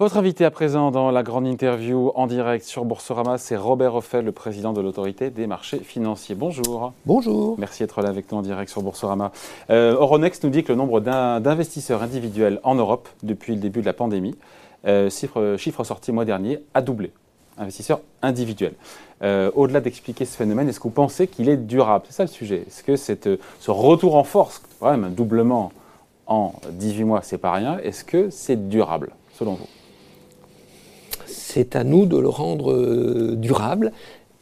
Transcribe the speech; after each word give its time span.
Votre 0.00 0.16
invité 0.16 0.46
à 0.46 0.50
présent 0.50 0.90
dans 0.90 1.10
la 1.10 1.22
grande 1.22 1.46
interview 1.46 2.10
en 2.14 2.26
direct 2.26 2.64
sur 2.64 2.86
Boursorama, 2.86 3.36
c'est 3.36 3.54
Robert 3.54 3.94
Offel, 3.96 4.24
le 4.24 4.32
président 4.32 4.72
de 4.72 4.80
l'autorité 4.80 5.28
des 5.28 5.46
marchés 5.46 5.80
financiers. 5.80 6.34
Bonjour. 6.34 6.94
Bonjour. 7.04 7.56
Merci 7.58 7.82
d'être 7.82 8.00
là 8.00 8.08
avec 8.08 8.32
nous 8.32 8.38
en 8.38 8.40
direct 8.40 8.70
sur 8.70 8.80
Boursorama. 8.80 9.30
Euh, 9.68 9.92
Euronext 9.92 10.42
nous 10.42 10.48
dit 10.48 10.64
que 10.64 10.72
le 10.72 10.78
nombre 10.78 11.00
d'investisseurs 11.00 12.02
individuels 12.02 12.60
en 12.62 12.76
Europe 12.76 13.10
depuis 13.22 13.52
le 13.52 13.60
début 13.60 13.82
de 13.82 13.84
la 13.84 13.92
pandémie, 13.92 14.34
euh, 14.86 15.10
chiffre, 15.10 15.56
chiffre 15.58 15.84
sorti 15.84 16.12
mois 16.12 16.24
dernier, 16.24 16.60
a 16.72 16.80
doublé. 16.80 17.12
Investisseurs 17.58 18.00
individuels. 18.22 18.76
Euh, 19.20 19.50
Au-delà 19.54 19.82
d'expliquer 19.82 20.24
ce 20.24 20.34
phénomène, 20.34 20.66
est-ce 20.70 20.80
que 20.80 20.84
vous 20.84 20.88
pensez 20.88 21.26
qu'il 21.26 21.50
est 21.50 21.58
durable? 21.58 22.06
C'est 22.08 22.14
ça 22.14 22.22
le 22.22 22.30
sujet. 22.30 22.64
Est-ce 22.66 22.82
que 22.82 22.96
cette, 22.96 23.28
ce 23.58 23.70
retour 23.70 24.14
en 24.14 24.24
force, 24.24 24.62
quand 24.80 24.92
même 24.92 25.04
un 25.04 25.10
doublement 25.10 25.72
en 26.26 26.54
18 26.70 27.04
mois, 27.04 27.20
c'est 27.22 27.36
pas 27.36 27.52
rien, 27.52 27.76
est-ce 27.80 28.02
que 28.02 28.30
c'est 28.30 28.70
durable 28.70 29.10
selon 29.34 29.52
vous? 29.52 29.66
C'est 31.50 31.74
à 31.76 31.84
nous 31.84 32.06
de 32.06 32.16
le 32.16 32.28
rendre 32.28 32.72
euh, 32.72 33.34
durable. 33.36 33.92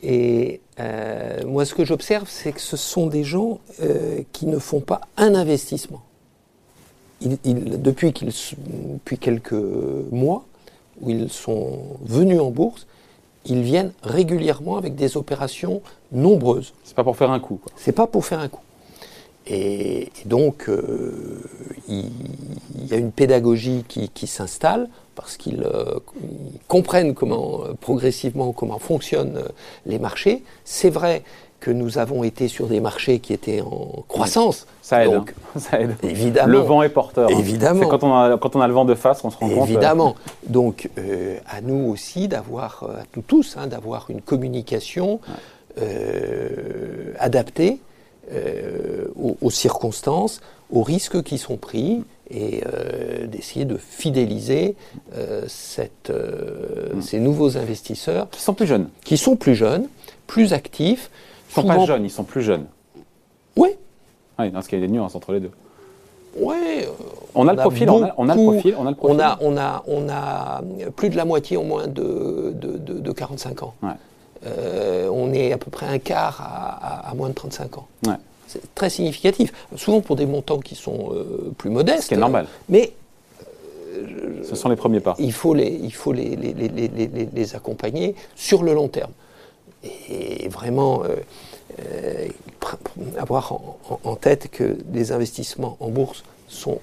Et 0.02 0.60
euh, 0.78 1.42
moi, 1.46 1.64
ce 1.64 1.74
que 1.74 1.84
j'observe, 1.84 2.28
c'est 2.28 2.52
que 2.52 2.60
ce 2.60 2.76
sont 2.76 3.06
des 3.06 3.24
gens 3.24 3.58
euh, 3.82 4.20
qui 4.32 4.46
ne 4.46 4.58
font 4.58 4.80
pas 4.80 5.00
un 5.16 5.34
investissement. 5.34 6.02
depuis, 7.22 8.12
depuis 8.12 9.18
quelques 9.18 9.64
mois, 10.12 10.44
où 11.00 11.10
ils 11.10 11.30
sont 11.30 11.80
venus 12.04 12.40
en 12.40 12.50
bourse, 12.50 12.86
ils 13.44 13.62
viennent 13.62 13.92
régulièrement 14.02 14.76
avec 14.76 14.94
des 14.94 15.16
opérations 15.16 15.80
nombreuses. 16.12 16.74
C'est 16.84 16.94
pas 16.94 17.04
pour 17.04 17.16
faire 17.16 17.30
un 17.30 17.40
coup. 17.40 17.60
C'est 17.76 17.92
pas 17.92 18.06
pour 18.06 18.24
faire 18.24 18.40
un 18.40 18.48
coup. 18.48 18.62
Et, 19.46 20.10
donc, 20.26 20.70
il, 21.88 22.10
y 22.86 22.92
a 22.92 22.98
une 22.98 23.12
pédagogie 23.12 23.84
qui, 23.88 24.10
qui 24.10 24.26
s'installe 24.26 24.88
parce 25.18 25.36
qu'ils 25.36 25.64
euh, 25.64 25.98
comprennent 26.68 27.12
comment 27.12 27.62
euh, 27.64 27.72
progressivement 27.80 28.52
comment 28.52 28.78
fonctionnent 28.78 29.38
euh, 29.38 29.48
les 29.84 29.98
marchés. 29.98 30.44
C'est 30.64 30.90
vrai 30.90 31.24
que 31.58 31.72
nous 31.72 31.98
avons 31.98 32.22
été 32.22 32.46
sur 32.46 32.68
des 32.68 32.78
marchés 32.78 33.18
qui 33.18 33.32
étaient 33.32 33.60
en 33.60 34.04
croissance. 34.06 34.68
Ça 34.80 35.04
aide. 35.04 35.12
Donc, 35.12 35.34
hein. 35.56 35.58
ça 35.58 35.80
aide. 35.80 35.96
Évidemment. 36.04 36.52
Le 36.52 36.58
vent 36.58 36.82
est 36.84 36.88
porteur. 36.88 37.28
Hein. 37.28 37.36
Évidemment. 37.36 37.88
Quand 37.88 38.04
on, 38.04 38.14
a, 38.14 38.38
quand 38.38 38.54
on 38.54 38.60
a 38.60 38.68
le 38.68 38.74
vent 38.74 38.84
de 38.84 38.94
face, 38.94 39.24
on 39.24 39.30
se 39.30 39.36
rend 39.38 39.48
compte. 39.48 39.68
Évidemment. 39.68 40.14
Donc, 40.46 40.88
à 41.50 41.60
nous 41.60 41.90
aussi 41.90 42.28
d'avoir, 42.28 42.84
à 42.84 43.02
nous 43.16 43.22
tous, 43.22 43.56
hein, 43.58 43.66
d'avoir 43.66 44.06
une 44.10 44.20
communication 44.20 45.18
adaptée 47.18 47.80
aux, 49.16 49.36
aux, 49.40 49.50
circonstances, 49.50 50.40
aux 50.70 50.82
risques 50.82 51.22
qui 51.24 51.38
sont 51.38 51.56
pris 51.56 52.04
et 52.30 52.62
euh, 52.66 53.26
d'essayer 53.26 53.64
de 53.64 53.76
fidéliser 53.76 54.76
euh, 55.16 55.42
cette, 55.48 56.10
euh, 56.10 56.94
hmm. 56.94 57.02
ces 57.02 57.20
nouveaux 57.20 57.56
investisseurs. 57.56 58.28
Qui 58.30 58.40
sont 58.40 58.54
plus 58.54 58.66
jeunes. 58.66 58.88
Qui 59.04 59.16
sont 59.16 59.36
plus 59.36 59.54
jeunes, 59.54 59.88
plus 60.26 60.52
actifs. 60.52 61.10
Ils 61.56 61.60
ne 61.60 61.62
sont 61.62 61.68
pas 61.68 61.84
jeunes, 61.86 62.04
ils 62.04 62.10
sont 62.10 62.24
plus 62.24 62.42
jeunes. 62.42 62.66
Oui. 63.56 63.70
Oui, 64.38 64.50
parce 64.50 64.68
qu'il 64.68 64.78
y 64.78 64.84
a 64.84 64.86
des 64.86 64.92
nuances 64.92 65.14
entre 65.14 65.32
les 65.32 65.40
deux. 65.40 65.50
Oui. 66.36 66.84
On, 67.34 67.48
a 67.48 67.52
le 67.52 67.58
profil, 67.58 67.88
on, 67.90 68.02
a, 68.02 68.34
le 68.34 68.42
profil, 68.42 68.74
on 68.78 68.86
a 68.86 68.90
le 68.90 68.96
profil. 68.96 69.16
On 69.16 69.18
a, 69.18 69.38
on 69.40 69.56
a, 69.56 69.82
on 69.86 70.08
a 70.08 70.62
plus 70.94 71.08
de 71.08 71.16
la 71.16 71.24
moitié 71.24 71.56
au 71.56 71.62
moins 71.62 71.86
de, 71.86 72.52
de, 72.54 72.76
de, 72.76 73.12
45 73.12 73.62
ans. 73.62 73.74
Ouais. 73.82 75.08
on 75.10 75.32
est 75.32 75.52
à 75.52 75.58
peu 75.58 75.70
près 75.70 75.86
un 75.86 75.98
quart 75.98 76.40
à, 76.40 77.06
à, 77.06 77.10
à 77.10 77.14
moins 77.14 77.30
de 77.30 77.34
35 77.34 77.78
ans. 77.78 77.88
Ouais. 78.06 78.14
C'est 78.48 78.74
très 78.74 78.90
significatif. 78.90 79.52
Souvent 79.76 80.00
pour 80.00 80.16
des 80.16 80.26
montants 80.26 80.58
qui 80.58 80.74
sont 80.74 81.12
euh, 81.12 81.52
plus 81.56 81.70
modestes. 81.70 82.02
Ce 82.02 82.08
qui 82.08 82.14
est 82.14 82.18
normal. 82.18 82.46
Mais. 82.68 82.92
Euh, 83.94 84.42
Ce 84.42 84.56
sont 84.56 84.68
les 84.68 84.76
premiers 84.76 85.00
pas. 85.00 85.14
Il 85.18 85.32
faut, 85.32 85.54
les, 85.54 85.68
il 85.68 85.92
faut 85.92 86.12
les, 86.12 86.34
les, 86.34 86.52
les, 86.52 87.28
les 87.32 87.54
accompagner 87.54 88.16
sur 88.34 88.62
le 88.62 88.74
long 88.74 88.88
terme. 88.88 89.12
Et 90.10 90.48
vraiment. 90.48 91.04
Euh, 91.04 91.16
avoir 93.18 93.52
en, 94.04 94.16
tête 94.16 94.50
que 94.50 94.76
les 94.92 95.12
investissements 95.12 95.76
en 95.80 95.88
bourse 95.88 96.24
sont 96.48 96.80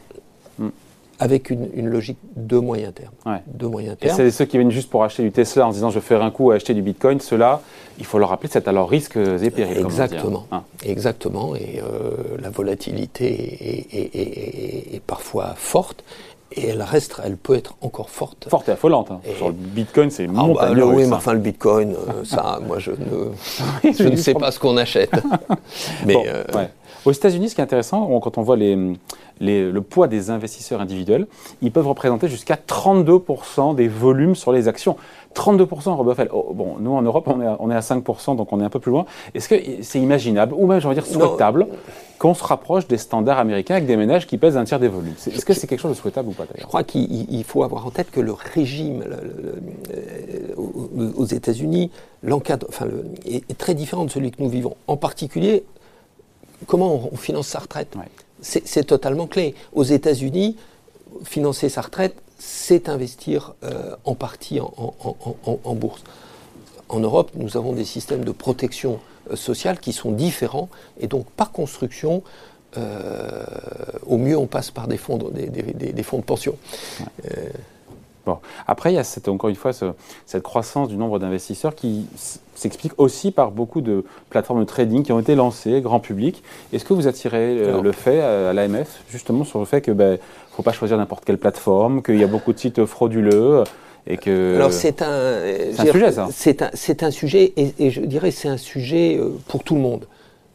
avec 1.19 1.49
une, 1.49 1.87
logique 1.87 2.17
de 2.35 2.57
moyen 2.57 2.91
terme. 2.91 3.13
De 3.47 3.67
moyen 3.67 3.95
terme. 3.95 4.13
Et 4.13 4.15
c'est 4.15 4.31
ceux 4.31 4.45
qui 4.45 4.57
viennent 4.57 4.71
juste 4.71 4.89
pour 4.89 5.03
acheter 5.03 5.23
du 5.23 5.31
Tesla 5.31 5.67
en 5.67 5.71
disant 5.71 5.89
je 5.89 5.99
vais 5.99 6.05
faire 6.05 6.23
un 6.23 6.31
coup 6.31 6.51
à 6.51 6.55
acheter 6.55 6.73
du 6.73 6.81
Bitcoin, 6.81 7.19
ceux-là, 7.19 7.61
il 7.97 8.05
faut 8.05 8.19
leur 8.19 8.29
rappeler, 8.29 8.49
c'est 8.51 8.67
à 8.67 8.71
leurs 8.71 8.89
risques 8.89 9.17
et 9.17 9.49
périls. 9.51 9.77
Exactement. 9.77 10.47
Hein. 10.51 10.63
Exactement. 10.83 11.55
Et 11.55 11.81
euh, 11.81 12.37
la 12.41 12.49
volatilité 12.49 13.87
est, 13.93 15.01
parfois 15.05 15.53
forte. 15.55 16.03
Et 16.51 16.67
elle 16.67 16.81
reste, 16.81 17.19
elle 17.23 17.37
peut 17.37 17.55
être 17.55 17.75
encore 17.81 18.09
forte. 18.09 18.47
Forte 18.49 18.69
et 18.69 18.71
affolante. 18.71 19.11
Hein. 19.11 19.19
Sur 19.35 19.47
le 19.47 19.53
Bitcoin, 19.53 20.09
c'est 20.11 20.27
ah 20.35 20.47
bah, 20.53 20.71
Oui, 20.73 21.05
mais 21.07 21.13
enfin 21.13 21.33
le 21.33 21.39
Bitcoin, 21.39 21.93
euh, 21.93 22.23
ça, 22.23 22.59
moi 22.67 22.79
je 22.79 22.91
ne, 22.91 23.91
je 23.91 24.07
ne 24.07 24.15
sais 24.15 24.33
pas 24.33 24.51
ce 24.51 24.59
qu'on 24.59 24.77
achète. 24.77 25.11
mais 26.05 26.15
euh, 26.27 26.43
Aux 27.03 27.11
États-Unis, 27.11 27.49
ce 27.49 27.55
qui 27.55 27.61
est 27.61 27.63
intéressant, 27.63 28.19
quand 28.19 28.37
on 28.37 28.43
voit 28.43 28.57
les, 28.57 28.77
le 29.39 29.79
poids 29.81 30.07
des 30.07 30.29
investisseurs 30.29 30.81
individuels, 30.81 31.27
ils 31.61 31.71
peuvent 31.71 31.87
représenter 31.87 32.27
jusqu'à 32.27 32.55
32% 32.55 33.75
des 33.75 33.87
volumes 33.87 34.35
sur 34.35 34.51
les 34.51 34.67
actions. 34.67 34.97
32% 35.35 35.95
Robert 35.95 36.27
oh, 36.31 36.51
bon, 36.53 36.77
nous 36.79 36.91
en 36.91 37.01
Europe, 37.01 37.27
on 37.27 37.41
est, 37.41 37.45
à, 37.45 37.57
on 37.59 37.69
est 37.69 37.75
à 37.75 37.81
5%, 37.81 38.35
donc 38.35 38.51
on 38.53 38.61
est 38.61 38.63
un 38.63 38.69
peu 38.69 38.79
plus 38.79 38.91
loin. 38.91 39.05
Est-ce 39.33 39.49
que 39.49 39.55
c'est 39.81 39.99
imaginable, 39.99 40.53
ou 40.57 40.65
même, 40.65 40.79
dire, 40.79 41.05
souhaitable, 41.05 41.67
qu'on 42.17 42.33
se 42.33 42.43
rapproche 42.43 42.87
des 42.87 42.97
standards 42.97 43.39
américains 43.39 43.75
avec 43.75 43.85
des 43.85 43.97
ménages 43.97 44.25
qui 44.25 44.37
pèsent 44.37 44.57
un 44.57 44.63
tiers 44.63 44.79
des 44.79 44.87
volumes? 44.87 45.13
Est-ce 45.27 45.45
que 45.45 45.53
c'est 45.53 45.67
quelque 45.67 45.79
chose 45.79 45.91
de 45.91 45.97
souhaitable 45.97 46.29
ou 46.29 46.31
pas 46.31 46.45
Je 46.57 46.65
crois 46.65 46.83
qu'il 46.83 47.43
faut 47.43 47.63
avoir 47.63 47.85
en 47.85 47.91
tête 47.91 48.09
que 48.11 48.21
le 48.21 48.31
régime 48.31 49.03
euh, 49.93 51.11
aux 51.15 51.25
États-Unis 51.25 51.91
enfin, 52.31 52.87
est, 53.25 53.57
très 53.57 53.75
différent 53.75 54.05
de 54.05 54.11
celui 54.11 54.31
que 54.31 54.41
nous 54.41 54.49
vivons. 54.49 54.75
En 54.87 54.97
particulier, 54.97 55.65
comment 56.65 57.09
on, 57.11 57.17
finance 57.17 57.47
sa 57.47 57.59
retraite? 57.59 57.95
C'est 58.41 58.85
totalement 58.85 59.27
clé. 59.27 59.55
Aux 59.73 59.83
États-Unis, 59.83 60.55
financer 61.23 61.67
sa 61.69 61.81
retraite, 61.81 62.15
c'est 62.45 62.89
investir 62.89 63.55
euh, 63.63 63.95
en 64.05 64.13
partie 64.13 64.59
en, 64.59 65.75
bourse. 65.75 66.03
En 66.89 66.99
Europe, 66.99 67.31
nous 67.33 67.57
avons 67.57 67.73
des 67.73 67.85
systèmes 67.85 68.23
de 68.23 68.31
protection 68.31 68.99
euh, 69.31 69.35
sociale 69.35 69.79
qui 69.79 69.93
sont 69.93 70.11
différents 70.11 70.69
et 70.99 71.07
donc 71.07 71.25
par 71.31 71.51
construction, 71.51 72.21
euh, 72.77 73.43
au 74.05 74.17
mieux 74.17 74.37
on 74.37 74.45
passe 74.45 74.69
par 74.69 74.87
des 74.87 74.97
fonds 74.97 75.17
de, 75.17 75.29
des, 75.31 76.03
fonds 76.03 76.19
de 76.19 76.23
pension. 76.23 76.55
Bon. 78.27 78.37
Après, 78.65 78.91
il 78.91 78.95
y 78.95 78.97
a 78.97 79.03
cette, 79.03 79.27
encore 79.27 79.51
une 79.51 79.55
fois 79.55 79.71
cette 79.71 80.41
croissance 80.41 80.87
du 80.87 80.97
nombre 80.97 81.19
d'investisseurs 81.19 81.75
qui 81.75 82.07
s'explique 82.55 82.93
aussi 82.97 83.29
par 83.29 83.51
beaucoup 83.51 83.81
de 83.81 84.03
plateformes 84.31 84.61
de 84.61 84.65
trading 84.65 85.03
qui 85.03 85.11
ont 85.11 85.19
été 85.19 85.35
lancées, 85.35 85.79
grand 85.81 85.99
public. 85.99 86.41
Est-ce 86.73 86.85
que 86.85 86.93
vous 86.93 87.07
attirez 87.07 87.79
le 87.79 87.91
fait 87.91 88.21
à, 88.21 88.51
l'AMF, 88.51 89.03
justement, 89.09 89.43
sur 89.43 89.59
le 89.59 89.65
fait 89.65 89.81
qu'il 89.81 89.93
ben, 89.93 90.17
faut 90.55 90.63
pas 90.63 90.71
choisir 90.71 90.97
n'importe 90.97 91.25
quelle 91.25 91.37
plateforme, 91.37 92.01
qu'il 92.01 92.17
y 92.17 92.23
a 92.23 92.27
beaucoup 92.27 92.53
de 92.53 92.59
sites 92.59 92.85
frauduleux 92.85 93.63
et 94.07 94.17
que... 94.17 94.55
Alors 94.55 94.71
c'est 94.71 95.01
un, 95.01 95.41
un 95.77 95.91
sujet, 95.91 96.11
ça. 96.11 96.27
C'est 96.31 97.03
un, 97.03 97.07
un, 97.07 97.11
sujet, 97.11 97.53
et, 97.57 97.91
je 97.91 98.01
dirais 98.01 98.31
c'est 98.31 98.47
un 98.47 98.57
sujet 98.57 99.17
euh, 99.17 99.29
pour 99.47 99.63
tout 99.63 99.75
le 99.75 99.81
monde 99.81 100.07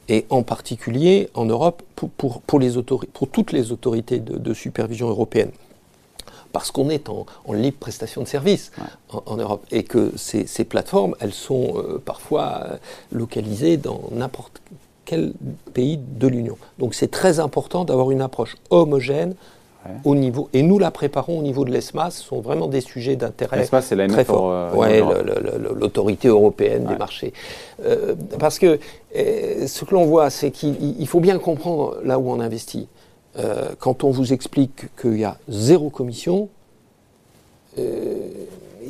et 0.08 0.24
en 0.30 0.42
particulier 0.42 1.28
en 1.34 1.44
Europe 1.44 1.82
pour, 1.96 2.10
pour, 2.10 2.40
pour, 2.42 2.58
les 2.58 2.72
pour 3.12 3.28
toutes 3.28 3.52
les 3.52 3.72
autorités 3.72 4.18
de, 4.20 4.38
de 4.38 4.54
supervision 4.54 5.08
européennes 5.08 5.52
parce 6.52 6.70
qu'on 6.70 6.90
est 6.90 7.08
en, 7.08 7.26
libre 7.52 7.76
prestation 7.78 8.22
de 8.22 8.26
services 8.26 8.72
en, 9.12 9.36
Europe 9.36 9.64
et 9.70 9.84
que 9.84 10.12
ces, 10.16 10.64
plateformes, 10.64 11.14
elles 11.20 11.32
sont 11.32 11.74
euh, 11.76 12.02
parfois 12.04 12.62
euh, 12.64 12.76
localisées 13.12 13.76
dans 13.76 14.02
n'importe 14.12 14.60
quel 15.04 15.32
pays 15.74 15.98
de 15.98 16.26
l'Union. 16.26 16.56
Donc 16.78 16.94
c'est 16.94 17.10
très 17.10 17.40
important 17.40 17.84
d'avoir 17.84 18.10
une 18.10 18.20
approche 18.20 18.56
homogène 18.70 19.34
au 20.04 20.14
niveau, 20.14 20.48
et 20.52 20.62
nous 20.62 20.78
la 20.78 20.90
préparons 20.90 21.38
au 21.38 21.42
niveau 21.42 21.64
de 21.64 21.70
l'ESMA, 21.70 22.10
ce 22.10 22.22
sont 22.22 22.40
vraiment 22.40 22.66
des 22.66 22.80
sujets 22.80 23.16
d'intérêt 23.16 23.64
très 23.64 24.24
fort. 24.24 24.50
Euh, 24.52 24.70
oui, 24.74 25.00
l'autorité 25.74 26.28
européenne 26.28 26.84
des 26.84 26.96
marchés. 26.96 27.32
parce 28.38 28.58
que 28.58 28.78
ce 29.14 29.84
que 29.84 29.94
l'on 29.94 30.04
voit, 30.04 30.30
c'est 30.30 30.50
qu'il 30.50 31.06
faut 31.06 31.20
bien 31.20 31.38
comprendre 31.38 31.96
là 32.04 32.18
où 32.18 32.30
on 32.30 32.40
investit. 32.40 32.88
Euh, 33.38 33.70
quand 33.78 34.02
on 34.02 34.10
vous 34.10 34.32
explique 34.32 34.94
qu'il 35.00 35.18
y 35.18 35.24
a 35.24 35.36
zéro 35.48 35.88
commission, 35.88 36.48
euh, 37.78 38.28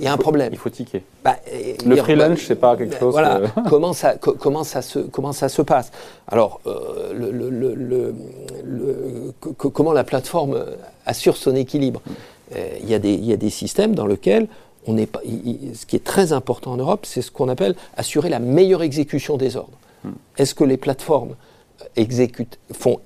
il 0.00 0.04
y 0.04 0.08
a 0.08 0.12
un 0.12 0.16
problème. 0.16 0.50
Il 0.52 0.58
faut 0.58 0.70
ticker. 0.70 1.02
Bah, 1.22 1.36
le 1.86 1.96
free 1.96 2.16
lunch, 2.16 2.46
c'est 2.46 2.56
pas 2.56 2.76
quelque 2.76 2.98
chose. 2.98 3.12
Voilà. 3.12 3.42
comment, 3.68 3.92
ça, 3.92 4.14
comment, 4.16 4.64
ça 4.64 4.82
se, 4.82 4.98
comment 4.98 5.32
ça 5.32 5.48
se 5.48 5.62
passe? 5.62 5.92
Alors, 6.26 6.60
euh, 6.66 7.12
le, 7.14 8.14
comment 9.56 9.92
la 9.92 10.04
plateforme 10.04 10.64
assure 11.06 11.36
son 11.36 11.54
équilibre? 11.54 12.00
Il 12.82 12.88
y, 12.90 12.94
a 12.94 12.98
des, 12.98 13.14
il 13.14 13.24
y 13.24 13.32
a 13.32 13.36
des 13.36 13.50
systèmes 13.50 13.94
dans 13.94 14.06
lesquels 14.06 14.48
on 14.86 14.96
est 14.96 15.06
pas, 15.06 15.20
ce 15.22 15.86
qui 15.86 15.96
est 15.96 16.04
très 16.04 16.32
important 16.32 16.72
en 16.72 16.76
Europe, 16.76 17.06
c'est 17.06 17.22
ce 17.22 17.30
qu'on 17.30 17.48
appelle 17.48 17.74
assurer 17.96 18.28
la 18.28 18.38
meilleure 18.40 18.82
exécution 18.82 19.36
des 19.36 19.56
ordres. 19.56 19.78
Hmm. 20.04 20.12
Est-ce 20.36 20.54
que 20.54 20.64
les 20.64 20.76
plateformes 20.76 21.36
font 22.72 23.00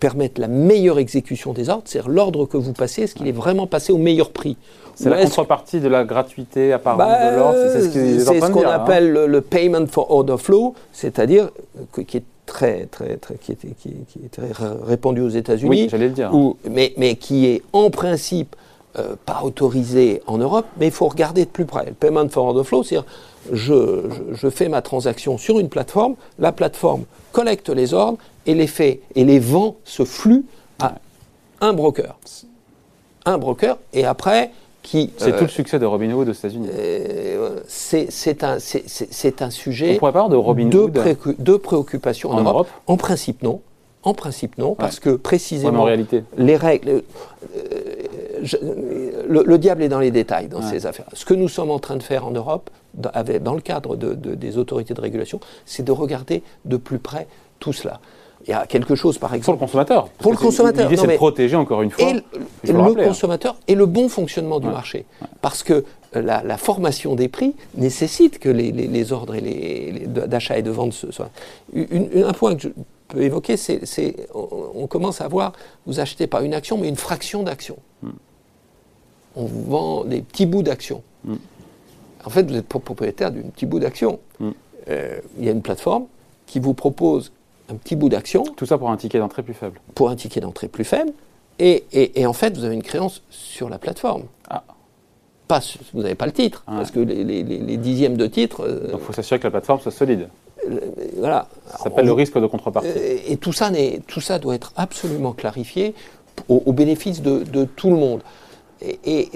permettent 0.00 0.38
la 0.38 0.48
meilleure 0.48 0.98
exécution 0.98 1.52
des 1.52 1.68
ordres, 1.68 1.84
c'est-à-dire 1.86 2.10
l'ordre 2.10 2.46
que 2.46 2.56
vous 2.56 2.72
passez, 2.72 3.02
est-ce 3.02 3.14
qu'il 3.14 3.28
est 3.28 3.32
vraiment 3.32 3.66
passé 3.66 3.92
au 3.92 3.98
meilleur 3.98 4.30
prix 4.30 4.56
C'est 4.94 5.10
la 5.10 5.22
contrepartie 5.22 5.80
de 5.80 5.88
la 5.88 6.04
gratuité 6.04 6.72
apparente 6.72 6.98
bah, 6.98 7.32
de 7.32 7.36
l'ordre, 7.36 7.58
c'est 7.72 8.40
ce 8.40 8.50
qu'on 8.52 8.64
hein. 8.64 8.70
appelle 8.70 9.12
le, 9.12 9.40
payment 9.40 9.86
for 9.86 10.10
order 10.10 10.36
flow, 10.38 10.74
c'est-à-dire 10.92 11.50
qui 12.06 12.18
est 12.18 12.24
très, 12.46 12.86
très, 12.86 13.16
très, 13.16 13.34
qui 13.34 13.52
est, 13.52 13.56
qui, 13.56 13.94
très 14.30 14.50
répandu 14.84 15.20
aux 15.20 15.28
États-Unis, 15.28 15.70
oui, 15.70 15.88
j'allais 15.90 16.08
le 16.08 16.14
dire. 16.14 16.30
mais, 16.70 16.94
mais 16.96 17.16
qui 17.16 17.46
est 17.46 17.62
en 17.72 17.90
principe 17.90 18.54
euh, 18.98 19.16
pas 19.24 19.42
autorisé 19.42 20.22
en 20.26 20.38
Europe, 20.38 20.66
mais 20.78 20.86
il 20.86 20.92
faut 20.92 21.08
regarder 21.08 21.44
de 21.44 21.50
plus 21.50 21.66
près. 21.66 21.86
Le 21.86 21.92
payment 21.92 22.28
for 22.28 22.46
order 22.46 22.64
flow, 22.64 22.82
c'est-à-dire 22.82 23.08
je, 23.52 24.08
je, 24.32 24.48
fais 24.48 24.68
ma 24.68 24.82
transaction 24.82 25.38
sur 25.38 25.58
une 25.58 25.68
plateforme, 25.68 26.14
la 26.38 26.52
plateforme 26.52 27.04
collecte 27.32 27.68
les 27.68 27.94
ordres 27.94 28.18
et 28.46 28.54
les 28.54 28.66
fait 28.66 29.00
et 29.14 29.24
les 29.24 29.38
vend 29.38 29.76
ce 29.84 30.04
flux 30.04 30.44
à 30.78 30.94
un 31.60 31.72
broker. 31.72 32.18
Un 33.24 33.38
broker, 33.38 33.78
et 33.92 34.04
après, 34.04 34.50
qui. 34.82 35.10
C'est 35.18 35.32
tout 35.32 35.40
le 35.40 35.44
euh, 35.44 35.48
succès 35.48 35.78
de 35.78 35.84
Robinhood 35.84 36.28
aux 36.28 36.32
États-Unis. 36.32 36.68
Euh, 36.72 37.60
c'est 37.68 38.44
un, 38.44 38.56
un 38.56 39.50
sujet. 39.50 39.94
On 39.94 39.98
pourrait 39.98 40.12
parler 40.12 40.30
de 40.30 40.36
Robinhood. 40.36 40.92
De, 41.38 41.56
préoccupation 41.56 42.30
en, 42.30 42.42
Europe. 42.42 42.68
En 42.86 42.96
principe, 42.96 43.42
non. 43.42 43.60
En 44.02 44.14
principe, 44.14 44.56
non, 44.56 44.76
parce 44.76 45.00
que 45.00 45.10
précisément, 45.10 45.80
en 45.80 45.84
réalité. 45.84 46.22
les 46.38 46.56
règles, 46.56 47.02
le, 49.28 49.56
diable 49.56 49.82
est 49.82 49.88
dans 49.88 50.00
les 50.00 50.10
détails 50.10 50.48
dans 50.48 50.62
ces 50.62 50.86
affaires. 50.86 51.06
Ce 51.12 51.24
que 51.24 51.34
nous 51.34 51.48
sommes 51.48 51.70
en 51.70 51.78
train 51.78 51.96
de 51.96 52.02
faire 52.02 52.26
en 52.26 52.30
Europe, 52.30 52.70
dans, 52.94 53.54
le 53.54 53.60
cadre 53.60 53.96
des 53.96 54.58
autorités 54.58 54.94
de 54.94 55.00
régulation, 55.00 55.40
c'est 55.64 55.84
de 55.84 55.92
regarder 55.92 56.42
de 56.64 56.76
plus 56.76 56.98
près 56.98 57.26
tout 57.58 57.72
cela. 57.72 58.00
Il 58.46 58.50
y 58.50 58.54
a 58.54 58.66
quelque 58.66 58.94
chose, 58.94 59.18
par 59.18 59.34
exemple. 59.34 59.58
Pour 59.58 59.66
le 59.66 59.66
consommateur. 59.66 60.08
Pour 60.18 60.30
le 60.30 60.38
consommateur. 60.38 60.88
L'idée, 60.88 61.00
c'est 61.00 61.08
de 61.08 61.16
protéger, 61.16 61.56
encore 61.56 61.82
une 61.82 61.90
fois. 61.90 62.08
Et 62.08 62.12
le, 62.72 62.78
hein. 62.78 62.94
consommateur 62.94 63.56
et 63.66 63.74
le 63.74 63.86
bon 63.86 64.08
fonctionnement 64.08 64.60
du 64.60 64.68
marché. 64.68 65.04
Parce 65.40 65.64
que 65.64 65.84
la, 66.14 66.56
formation 66.56 67.16
des 67.16 67.28
prix 67.28 67.54
nécessite 67.76 68.38
que 68.38 68.48
les, 68.48 69.12
ordres 69.12 69.36
d'achat 70.06 70.58
et 70.58 70.62
de 70.62 70.70
vente 70.70 70.92
soient. 70.92 71.30
un 71.74 72.32
point 72.32 72.54
que 72.54 72.62
je 72.62 72.68
peux 73.08 73.22
évoquer, 73.22 73.56
c'est 73.56 74.28
on, 74.34 74.86
commence 74.86 75.20
à 75.20 75.28
voir, 75.28 75.52
vous 75.86 76.00
achetez 76.00 76.26
pas 76.26 76.42
une 76.42 76.54
action, 76.54 76.78
mais 76.78 76.88
une 76.88 76.96
fraction 76.96 77.42
d'action. 77.42 77.76
Hmm 78.02 78.10
on 79.36 79.44
vous 79.44 79.62
vend 79.64 80.04
des 80.04 80.22
petits 80.22 80.46
bouts 80.46 80.62
d'action. 80.62 81.02
Mm. 81.24 81.34
En 82.24 82.30
fait, 82.30 82.50
vous 82.50 82.56
êtes 82.56 82.66
propriétaire 82.66 83.30
d'un 83.30 83.42
petit 83.42 83.66
bout 83.66 83.78
d'action. 83.78 84.18
Mm. 84.40 84.50
Euh, 84.88 85.20
il 85.38 85.44
y 85.44 85.48
a 85.48 85.52
une 85.52 85.62
plateforme 85.62 86.06
qui 86.46 86.58
vous 86.58 86.74
propose 86.74 87.32
un 87.68 87.74
petit 87.74 87.94
bout 87.94 88.08
d'action. 88.08 88.44
Tout 88.56 88.66
ça 88.66 88.78
pour 88.78 88.90
un 88.90 88.96
ticket 88.96 89.18
d'entrée 89.18 89.42
plus 89.42 89.54
faible. 89.54 89.78
Pour 89.94 90.10
un 90.10 90.16
ticket 90.16 90.40
d'entrée 90.40 90.68
plus 90.68 90.84
faible. 90.84 91.12
Et, 91.58 91.84
en 92.26 92.32
fait, 92.32 92.56
vous 92.56 92.64
avez 92.64 92.74
une 92.74 92.82
créance 92.82 93.22
sur 93.30 93.68
la 93.68 93.78
plateforme. 93.78 94.24
Ah. 94.50 94.62
Pas, 95.48 95.60
vous 95.94 96.02
n'avez 96.02 96.14
pas 96.14 96.26
le 96.26 96.32
titre, 96.32 96.64
parce 96.66 96.90
que 96.90 96.98
les, 96.98 97.76
dixièmes 97.76 98.16
de 98.16 98.26
titre. 98.26 98.62
Euh, 98.62 98.90
Donc 98.90 99.00
il 99.00 99.06
faut 99.06 99.12
s'assurer 99.12 99.38
que 99.38 99.44
la 99.44 99.52
plateforme 99.52 99.80
soit 99.80 99.92
solide. 99.92 100.28
Voilà. 101.18 101.48
Ça 101.72 101.84
s'appelle 101.84 102.06
le 102.06 102.12
risque 102.12 102.38
de 102.38 102.46
contrepartie. 102.46 102.88
Euh, 102.88 103.18
et 103.26 103.36
tout 103.36 103.52
ça, 103.52 103.70
tout 104.06 104.20
ça 104.20 104.38
doit 104.38 104.54
être 104.54 104.72
absolument 104.76 105.32
clarifié 105.32 105.94
au, 106.48 106.72
bénéfice 106.72 107.22
de, 107.22 107.44
de, 107.44 107.64
tout 107.64 107.90
le 107.90 107.96
monde. 107.96 108.22
Et, 109.04 109.30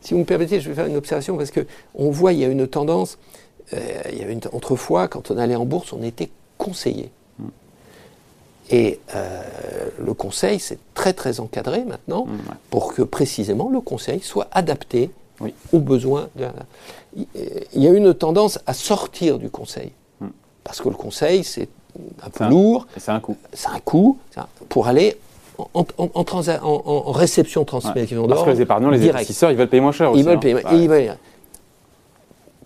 si 0.00 0.14
vous 0.14 0.20
me 0.20 0.24
permettez, 0.24 0.60
je 0.60 0.68
vais 0.68 0.74
faire 0.74 0.86
une 0.86 0.96
observation 0.96 1.36
parce 1.36 1.50
qu'on 1.50 2.10
voit 2.10 2.32
il 2.32 2.40
y 2.40 2.44
a 2.44 2.48
une 2.48 2.66
tendance. 2.66 3.18
Euh, 3.72 3.78
il 4.12 4.18
y 4.18 4.22
avait 4.22 4.34
une, 4.34 4.40
autrefois, 4.52 5.08
quand 5.08 5.30
on 5.30 5.38
allait 5.38 5.56
en 5.56 5.64
bourse, 5.64 5.92
on 5.92 6.02
était 6.02 6.30
conseillé. 6.58 7.10
Mm. 7.38 7.44
Et 8.70 9.00
euh, 9.14 9.42
le 9.98 10.14
conseil, 10.14 10.60
c'est 10.60 10.78
très 10.94 11.12
très 11.12 11.40
encadré 11.40 11.84
maintenant 11.84 12.26
mm, 12.26 12.38
pour 12.70 12.94
que 12.94 13.02
précisément 13.02 13.68
le 13.68 13.80
conseil 13.80 14.20
soit 14.20 14.48
adapté 14.52 15.10
aux 15.72 15.80
besoins. 15.80 16.28
De 16.36 16.46
Il 17.74 17.82
y 17.82 17.88
a 17.88 17.92
une 17.92 18.14
tendance 18.14 18.58
à 18.66 18.74
sortir 18.74 19.38
du 19.38 19.50
conseil. 19.50 19.90
Parce 20.66 20.80
que 20.80 20.88
le 20.88 20.96
conseil, 20.96 21.44
c'est 21.44 21.68
un 22.22 22.28
peu 22.28 22.48
lourd. 22.48 22.86
C'est 22.96 23.12
un 23.12 23.20
coût. 23.20 23.36
C'est 23.52 23.68
un 23.68 23.78
coût 23.84 24.18
pour 24.68 24.88
aller 24.88 25.16
en, 25.58 25.86
en, 25.96 27.12
réception 27.12 27.64
transmission 27.64 28.22
ouais, 28.22 28.28
Parce 28.28 28.42
que 28.42 28.50
les 28.50 28.60
épargnants, 28.60 28.90
les 28.90 29.08
investisseurs, 29.08 29.52
ils 29.52 29.56
veulent 29.56 29.68
payer 29.68 29.80
moins 29.80 29.92
cher 29.92 30.10
aussi. 30.10 30.20
Ils 30.20 30.26
veulent 30.26 30.36
hein. 30.36 30.40
payer. 30.40 30.60
Ils 30.72 30.88
veulent, 30.88 31.16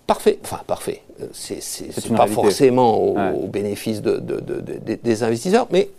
parfait, 0.06 0.38
enfin 0.42 0.60
parfait. 0.66 1.02
Euh, 1.20 1.26
c'est 1.32 2.14
pas 2.16 2.26
forcément 2.26 2.98
au, 2.98 3.46
bénéfice 3.48 4.00
de, 4.00 4.18
des 4.18 5.22
investisseurs, 5.22 5.68
mais 5.70 5.90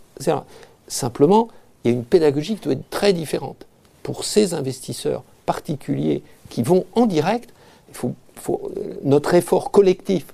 simplement, 0.88 1.48
il 1.84 1.92
y 1.92 1.94
a 1.94 1.96
une 1.96 2.04
pédagogie 2.04 2.56
qui 2.56 2.62
doit 2.62 2.72
être 2.72 2.90
très 2.90 3.12
différente. 3.12 3.64
Pour 4.02 4.24
ces 4.24 4.54
investisseurs 4.54 5.22
particuliers 5.46 6.22
qui 6.50 6.64
vont 6.64 6.84
en 6.94 7.06
direct, 7.06 7.50
il 7.88 7.94
faut, 7.94 8.14
faut 8.34 8.72
euh, 8.76 8.94
notre 9.04 9.34
effort 9.34 9.70
collectif 9.70 10.26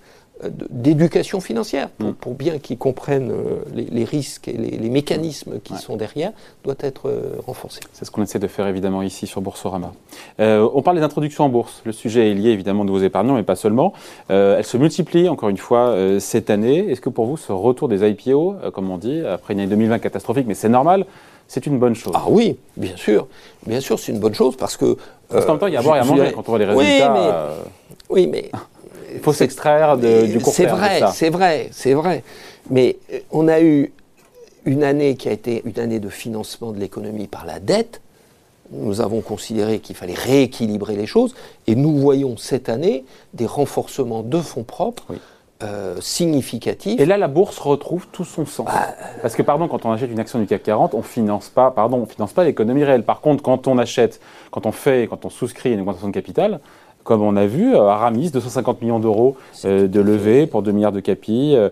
d'éducation 0.70 1.40
financière, 1.40 1.88
mm. 1.98 2.12
pour, 2.12 2.34
bien 2.34 2.58
qu'ils 2.58 2.78
comprennent 2.78 3.32
euh, 3.32 3.62
les, 3.74 4.04
risques 4.04 4.48
et 4.48 4.52
les, 4.52 4.88
mécanismes 4.88 5.58
qui 5.60 5.76
sont 5.76 5.96
derrière, 5.96 6.32
doit 6.64 6.76
être 6.80 7.08
euh, 7.08 7.36
renforcé. 7.46 7.80
C'est 7.92 8.04
ce 8.04 8.10
qu'on 8.10 8.22
essaie 8.22 8.38
de 8.38 8.46
faire 8.46 8.66
évidemment 8.66 9.02
ici 9.02 9.26
sur 9.26 9.40
Boursorama. 9.40 9.92
Euh, 10.40 10.68
on 10.74 10.82
parle 10.82 10.96
des 10.96 11.02
introductions 11.02 11.44
en 11.44 11.48
bourse. 11.48 11.82
Le 11.84 11.92
sujet 11.92 12.30
est 12.30 12.34
lié 12.34 12.50
évidemment 12.50 12.84
de 12.84 12.90
vos 12.90 13.00
épargnants, 13.00 13.34
mais 13.34 13.42
pas 13.42 13.56
seulement. 13.56 13.92
elles 14.28 14.64
se 14.64 14.76
multiplient 14.76 15.28
encore 15.28 15.48
une 15.48 15.56
fois 15.56 15.96
cette 16.20 16.50
année. 16.50 16.90
Est-ce 16.90 17.00
que 17.00 17.08
pour 17.08 17.26
vous, 17.26 17.36
ce 17.36 17.52
retour 17.52 17.88
des 17.88 18.08
IPO, 18.08 18.56
comme 18.72 18.90
on 18.90 18.98
dit, 18.98 19.20
après 19.20 19.54
une 19.54 19.60
année 19.60 19.70
2020 19.70 19.98
catastrophique, 19.98 20.46
mais 20.46 20.54
c'est 20.54 20.68
normal, 20.68 21.06
c'est 21.46 21.66
une 21.66 21.78
bonne 21.78 21.94
chose? 21.94 22.12
Ah 22.14 22.24
oui, 22.28 22.58
bien 22.76 22.96
sûr. 22.96 23.26
Bien 23.66 23.80
sûr, 23.80 23.98
c'est 23.98 24.12
une 24.12 24.20
bonne 24.20 24.34
chose 24.34 24.56
parce 24.56 24.76
que. 24.76 24.96
Parce 25.28 25.44
qu'en 25.44 25.52
même 25.52 25.60
temps, 25.60 25.66
il 25.66 25.74
y 25.74 25.76
a 25.76 25.80
à 25.80 25.82
boire 25.82 25.96
et 25.96 26.00
à 26.00 26.04
manger 26.04 26.32
quand 26.34 26.48
on 26.48 26.52
voit 26.52 26.58
les 26.58 26.64
résultats. 26.64 27.12
Oui, 28.10 28.26
mais, 28.26 28.26
oui, 28.26 28.26
mais 28.26 28.50
il 29.14 29.20
faut 29.20 29.32
s'extraire 29.32 29.96
du 29.96 30.38
court 30.40 30.52
C'est 30.52 30.66
vrai, 30.66 31.02
c'est 31.12 31.30
vrai, 31.30 31.68
c'est 31.72 31.94
vrai. 31.94 32.22
Mais 32.70 32.96
euh, 33.12 33.18
on 33.30 33.48
a 33.48 33.60
eu 33.60 33.92
une 34.64 34.84
année 34.84 35.16
qui 35.16 35.28
a 35.28 35.32
été 35.32 35.62
une 35.64 35.78
année 35.78 36.00
de 36.00 36.08
financement 36.08 36.72
de 36.72 36.78
l'économie 36.78 37.26
par 37.26 37.46
la 37.46 37.60
dette. 37.60 38.02
Nous 38.70 39.00
avons 39.00 39.22
considéré 39.22 39.78
qu'il 39.78 39.96
fallait 39.96 40.14
rééquilibrer 40.14 40.94
les 40.94 41.06
choses 41.06 41.34
et 41.66 41.74
nous 41.74 41.96
voyons 41.96 42.36
cette 42.36 42.68
année 42.68 43.04
des 43.32 43.46
renforcements 43.46 44.22
de 44.22 44.38
fonds 44.38 44.64
propres. 44.64 45.06
Euh, 45.64 45.96
significatifs. 46.00 47.00
Et 47.00 47.04
là, 47.04 47.16
la 47.16 47.26
bourse 47.26 47.58
retrouve 47.58 48.06
tout 48.12 48.24
son 48.24 48.46
sens. 48.46 48.66
Bah, 48.66 48.94
Parce 49.22 49.34
que, 49.34 49.42
pardon, 49.42 49.66
quand 49.66 49.84
on 49.86 49.90
achète 49.90 50.08
une 50.08 50.20
action 50.20 50.38
du 50.38 50.46
CAC 50.46 50.62
40, 50.62 50.94
on 50.94 51.02
finance 51.02 51.48
pas, 51.48 51.72
pardon, 51.72 51.96
on 51.96 52.06
finance 52.06 52.32
pas 52.32 52.44
l'économie 52.44 52.84
réelle. 52.84 53.02
Par 53.02 53.20
contre, 53.20 53.42
quand 53.42 53.66
on 53.66 53.76
achète, 53.76 54.20
quand 54.52 54.66
on 54.66 54.70
fait, 54.70 55.08
quand 55.10 55.24
on 55.24 55.30
souscrit 55.30 55.72
une 55.72 55.80
augmentation 55.80 56.06
de 56.06 56.12
capital, 56.12 56.60
comme 57.08 57.22
on 57.22 57.36
a 57.36 57.46
vu, 57.46 57.74
euh, 57.74 57.88
Aramis, 57.88 58.30
250 58.30 58.82
millions 58.82 58.98
d'euros 58.98 59.34
euh, 59.64 59.88
de 59.88 59.98
levée 59.98 60.46
pour 60.46 60.60
2 60.62 60.72
milliards 60.72 60.92
de 60.92 61.00
capi, 61.00 61.54
euh, 61.56 61.70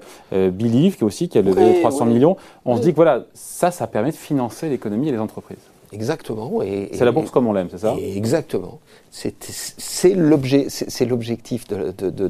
Believe 0.50 0.97
qui 0.97 1.05
aussi 1.05 1.28
qui 1.28 1.37
a 1.37 1.43
levé 1.43 1.81
300 1.81 2.07
millions. 2.07 2.38
On 2.64 2.75
se 2.78 2.81
dit 2.81 2.93
que 2.93 2.97
voilà, 2.97 3.26
ça, 3.35 3.71
ça 3.71 3.87
permet 3.87 4.12
de 4.12 4.16
financer 4.16 4.71
l'économie 4.71 5.11
et 5.11 5.12
les 5.12 5.19
entreprises. 5.19 5.59
Exactement. 5.93 6.50
C'est 6.90 7.05
la 7.05 7.12
bourse 7.12 7.31
comme 7.31 7.47
on 7.47 7.52
l'aime, 7.52 7.69
c'est 7.71 7.81
ça? 7.81 7.95
Exactement. 8.00 8.81
C'est 9.11 10.14
l'objectif 10.14 11.69
de, 11.69 11.93
de, 11.99 12.09
de, 12.09 12.28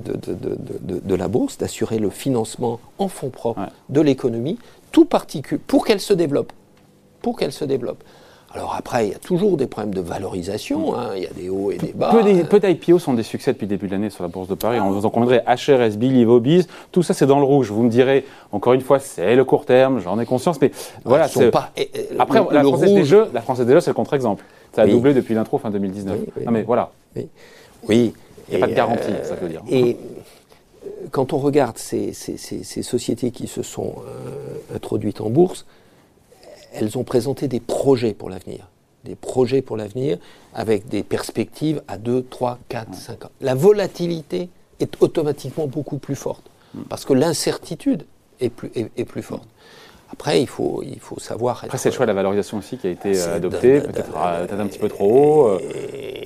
de, 1.04 1.14
la 1.14 1.28
bourse, 1.28 1.58
d'assurer 1.58 2.00
le 2.00 2.10
financement 2.10 2.80
en 2.98 3.06
fonds 3.06 3.30
propres 3.30 3.68
de 3.88 4.00
l'économie, 4.00 4.58
tout 4.90 5.04
particulier, 5.04 5.60
pour 5.64 5.86
qu'elle 5.86 6.00
se 6.00 6.12
développe. 6.12 6.52
Pour 7.22 7.38
qu'elle 7.38 7.52
se 7.52 7.64
développe. 7.64 8.02
Alors 8.54 8.74
après, 8.74 9.08
il 9.08 9.12
y 9.12 9.14
a 9.14 9.18
toujours 9.18 9.56
des 9.56 9.66
problèmes 9.66 9.92
de 9.92 10.00
valorisation, 10.00 10.96
hein. 10.96 11.10
il 11.16 11.22
y 11.22 11.26
a 11.26 11.30
des 11.30 11.48
hauts 11.48 11.70
et 11.70 11.78
des 11.78 11.92
bas. 11.92 12.14
Peu 12.48 12.60
d'IPO 12.60 12.98
sont 12.98 13.12
des 13.12 13.22
succès 13.22 13.52
depuis 13.52 13.66
le 13.66 13.70
début 13.70 13.86
de 13.86 13.92
l'année 13.92 14.08
sur 14.08 14.22
la 14.22 14.28
Bourse 14.28 14.48
de 14.48 14.54
Paris. 14.54 14.80
On 14.80 14.90
vous 14.90 15.04
en 15.04 15.10
conviendrait 15.10 15.44
HRSB, 15.46 16.02
Livobiz, 16.02 16.68
tout 16.92 17.02
ça 17.02 17.12
c'est 17.12 17.26
dans 17.26 17.38
le 17.38 17.44
rouge. 17.44 17.70
Vous 17.70 17.82
me 17.82 17.90
direz, 17.90 18.24
encore 18.52 18.72
une 18.72 18.80
fois, 18.80 18.98
c'est 18.98 19.36
le 19.36 19.44
court 19.44 19.66
terme, 19.66 20.00
j'en 20.00 20.18
ai 20.18 20.26
conscience, 20.26 20.60
mais 20.60 20.70
voilà. 21.04 21.28
Pas, 21.52 21.70
après, 22.18 22.42
la, 22.50 22.62
Française 22.62 22.94
des 22.94 23.04
Jeux, 23.04 23.26
la 23.34 23.42
Française 23.42 23.66
des 23.66 23.72
Jeux, 23.74 23.80
c'est 23.80 23.90
le 23.90 23.94
contre-exemple. 23.94 24.44
Ça 24.72 24.82
a 24.82 24.86
doublé 24.86 25.12
depuis 25.12 25.34
l'intro 25.34 25.58
fin 25.58 25.70
2019. 25.70 26.18
non 26.44 26.52
mais 26.52 26.62
voilà. 26.62 26.90
Oui. 27.88 28.12
Il 28.48 28.56
n'y 28.56 28.56
a 28.56 28.66
pas 28.66 28.70
de 28.70 28.76
garantie, 28.76 29.12
ça 29.24 29.34
veut 29.34 29.48
dire. 29.48 29.62
Et 29.70 29.96
quand 31.10 31.32
on 31.32 31.38
regarde 31.38 31.78
ces, 31.78 32.12
sociétés 32.12 33.30
qui 33.30 33.46
se 33.46 33.62
sont 33.62 33.94
euh, 33.98 34.76
introduites 34.76 35.20
en 35.20 35.30
bourse, 35.30 35.66
elles 36.76 36.98
ont 36.98 37.04
présenté 37.04 37.48
des 37.48 37.60
projets 37.60 38.12
pour 38.14 38.30
l'avenir. 38.30 38.68
Des 39.04 39.14
projets 39.14 39.62
pour 39.62 39.76
l'avenir 39.76 40.18
avec 40.54 40.88
des 40.88 41.02
perspectives 41.02 41.82
à 41.88 41.96
2, 41.96 42.24
3, 42.28 42.58
4, 42.68 42.94
5 42.94 43.24
ans. 43.24 43.30
La 43.40 43.54
volatilité 43.54 44.48
est 44.80 45.02
automatiquement 45.02 45.66
beaucoup 45.66 45.98
plus 45.98 46.16
forte 46.16 46.44
mm. 46.74 46.82
parce 46.88 47.04
que 47.04 47.12
l'incertitude 47.12 48.04
est 48.40 48.50
plus, 48.50 48.70
est, 48.74 49.04
plus 49.04 49.22
forte. 49.22 49.48
Après, 50.12 50.40
il 50.40 50.46
faut, 50.46 50.82
il 50.84 51.00
faut 51.00 51.18
savoir. 51.18 51.62
Après, 51.64 51.78
c'est 51.78 51.88
le 51.88 51.94
choix 51.94 52.06
de 52.06 52.10
la 52.10 52.14
valorisation 52.14 52.58
aussi 52.58 52.78
qui 52.78 52.86
a 52.86 52.90
été 52.90 53.20
adopté, 53.22 53.80
peut-être 53.80 54.14
un 54.16 54.66
petit 54.66 54.78
peu 54.78 54.88
trop 54.88 55.10
haut. 55.10 55.48
Euh, 55.48 55.58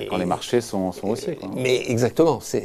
quand 0.09 0.17
les 0.17 0.25
marchés 0.25 0.61
sont, 0.61 0.91
haussiers. 1.03 1.39
Mais 1.55 1.89
exactement, 1.89 2.39
c'est 2.41 2.63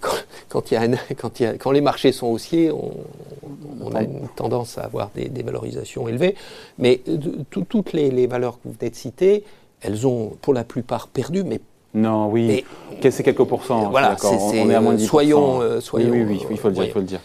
quand, 0.00 0.10
quand, 0.48 0.70
y 0.70 0.76
a 0.76 0.86
quand, 1.16 1.40
y 1.40 1.46
a, 1.46 1.54
quand 1.54 1.72
les 1.72 1.80
marchés 1.80 2.12
sont 2.12 2.28
haussiers, 2.28 2.70
on, 2.70 3.94
a 3.94 4.02
une 4.02 4.28
tendance 4.34 4.78
à 4.78 4.82
avoir 4.82 5.10
des, 5.14 5.42
valorisations 5.42 6.08
élevées. 6.08 6.34
Mais 6.78 7.00
euh, 7.08 7.18
toutes 7.50 7.92
les, 7.92 8.26
valeurs 8.26 8.54
que 8.54 8.68
vous 8.68 8.74
venez 8.78 8.90
de 8.90 8.96
citer, 8.96 9.44
elles 9.82 10.06
ont 10.06 10.36
pour 10.40 10.54
la 10.54 10.64
plupart 10.64 11.08
perdu, 11.08 11.44
mais 11.44 11.60
non, 11.92 12.28
oui. 12.28 12.64
C'est 13.00 13.22
quelques 13.22 13.44
pourcents. 13.44 13.88
Voilà, 13.90 14.16
on 14.22 14.70
est 14.70 14.74
à 14.74 14.80
moins 14.80 14.92
de 14.92 14.98
10%. 14.98 15.06
Soyons, 15.06 15.80
soyons, 15.80 16.10
oui, 16.10 16.24
oui, 16.24 16.38
oui, 16.40 16.46
il 16.50 16.58
faut 16.58 16.68
le 16.68 16.74
dire. 16.74 16.84
Il 16.84 16.90
faut 16.90 16.98
le 16.98 17.06
dire. 17.06 17.20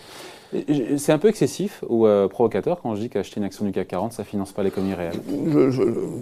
C'est 0.98 1.12
un 1.12 1.18
peu 1.18 1.30
excessif 1.30 1.84
ou 1.88 2.06
euh, 2.06 2.28
provocateur 2.28 2.82
quand 2.82 2.96
je 2.96 3.02
dis 3.02 3.10
qu'acheter 3.10 3.40
une 3.40 3.46
action 3.46 3.64
du 3.66 3.72
CAC 3.72 3.88
40, 3.88 4.14
ça 4.14 4.24
finance 4.24 4.52
pas 4.52 4.64
l'économie 4.64 4.94
réelle. 4.94 5.20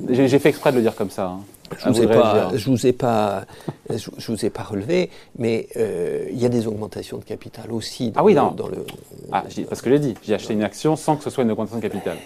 J'ai 0.10 0.40
fait 0.40 0.50
exprès 0.50 0.72
de 0.72 0.78
le 0.78 0.84
dire 0.84 0.96
comme 0.96 1.10
ça. 1.10 1.28
Hein. 1.28 1.40
Je 1.78 1.90
ne 1.90 1.94
vous, 1.94 2.72
vous, 2.72 2.88
ai 2.88 2.94
pas, 2.94 3.46
je, 3.90 4.32
vous 4.32 4.46
ai 4.46 4.50
pas 4.50 4.64
relevé, 4.64 5.10
mais 5.38 5.68
euh, 5.78 6.28
il 6.32 6.40
y 6.40 6.46
a 6.46 6.50
des 6.50 6.68
augmentations 6.68 7.18
de 7.18 7.24
capital 7.24 7.72
aussi. 7.72 8.12
Dans 8.12 8.22
ah 8.22 8.24
oui, 8.24 8.34
non. 8.34 8.52
Dans 8.52 8.68
le, 8.68 8.86
ah, 9.32 9.44
parce 9.68 9.82
que 9.82 9.90
j'ai 9.90 10.00
dit, 10.00 10.16
j'ai 10.24 10.34
acheté 10.34 10.54
une 10.54 10.64
action 10.64 10.96
sans 10.96 11.16
que 11.16 11.24
ce 11.24 11.30
soit 11.30 11.44
une 11.44 11.52
augmentation 11.52 11.78
de 11.78 11.84
capital. 11.84 12.18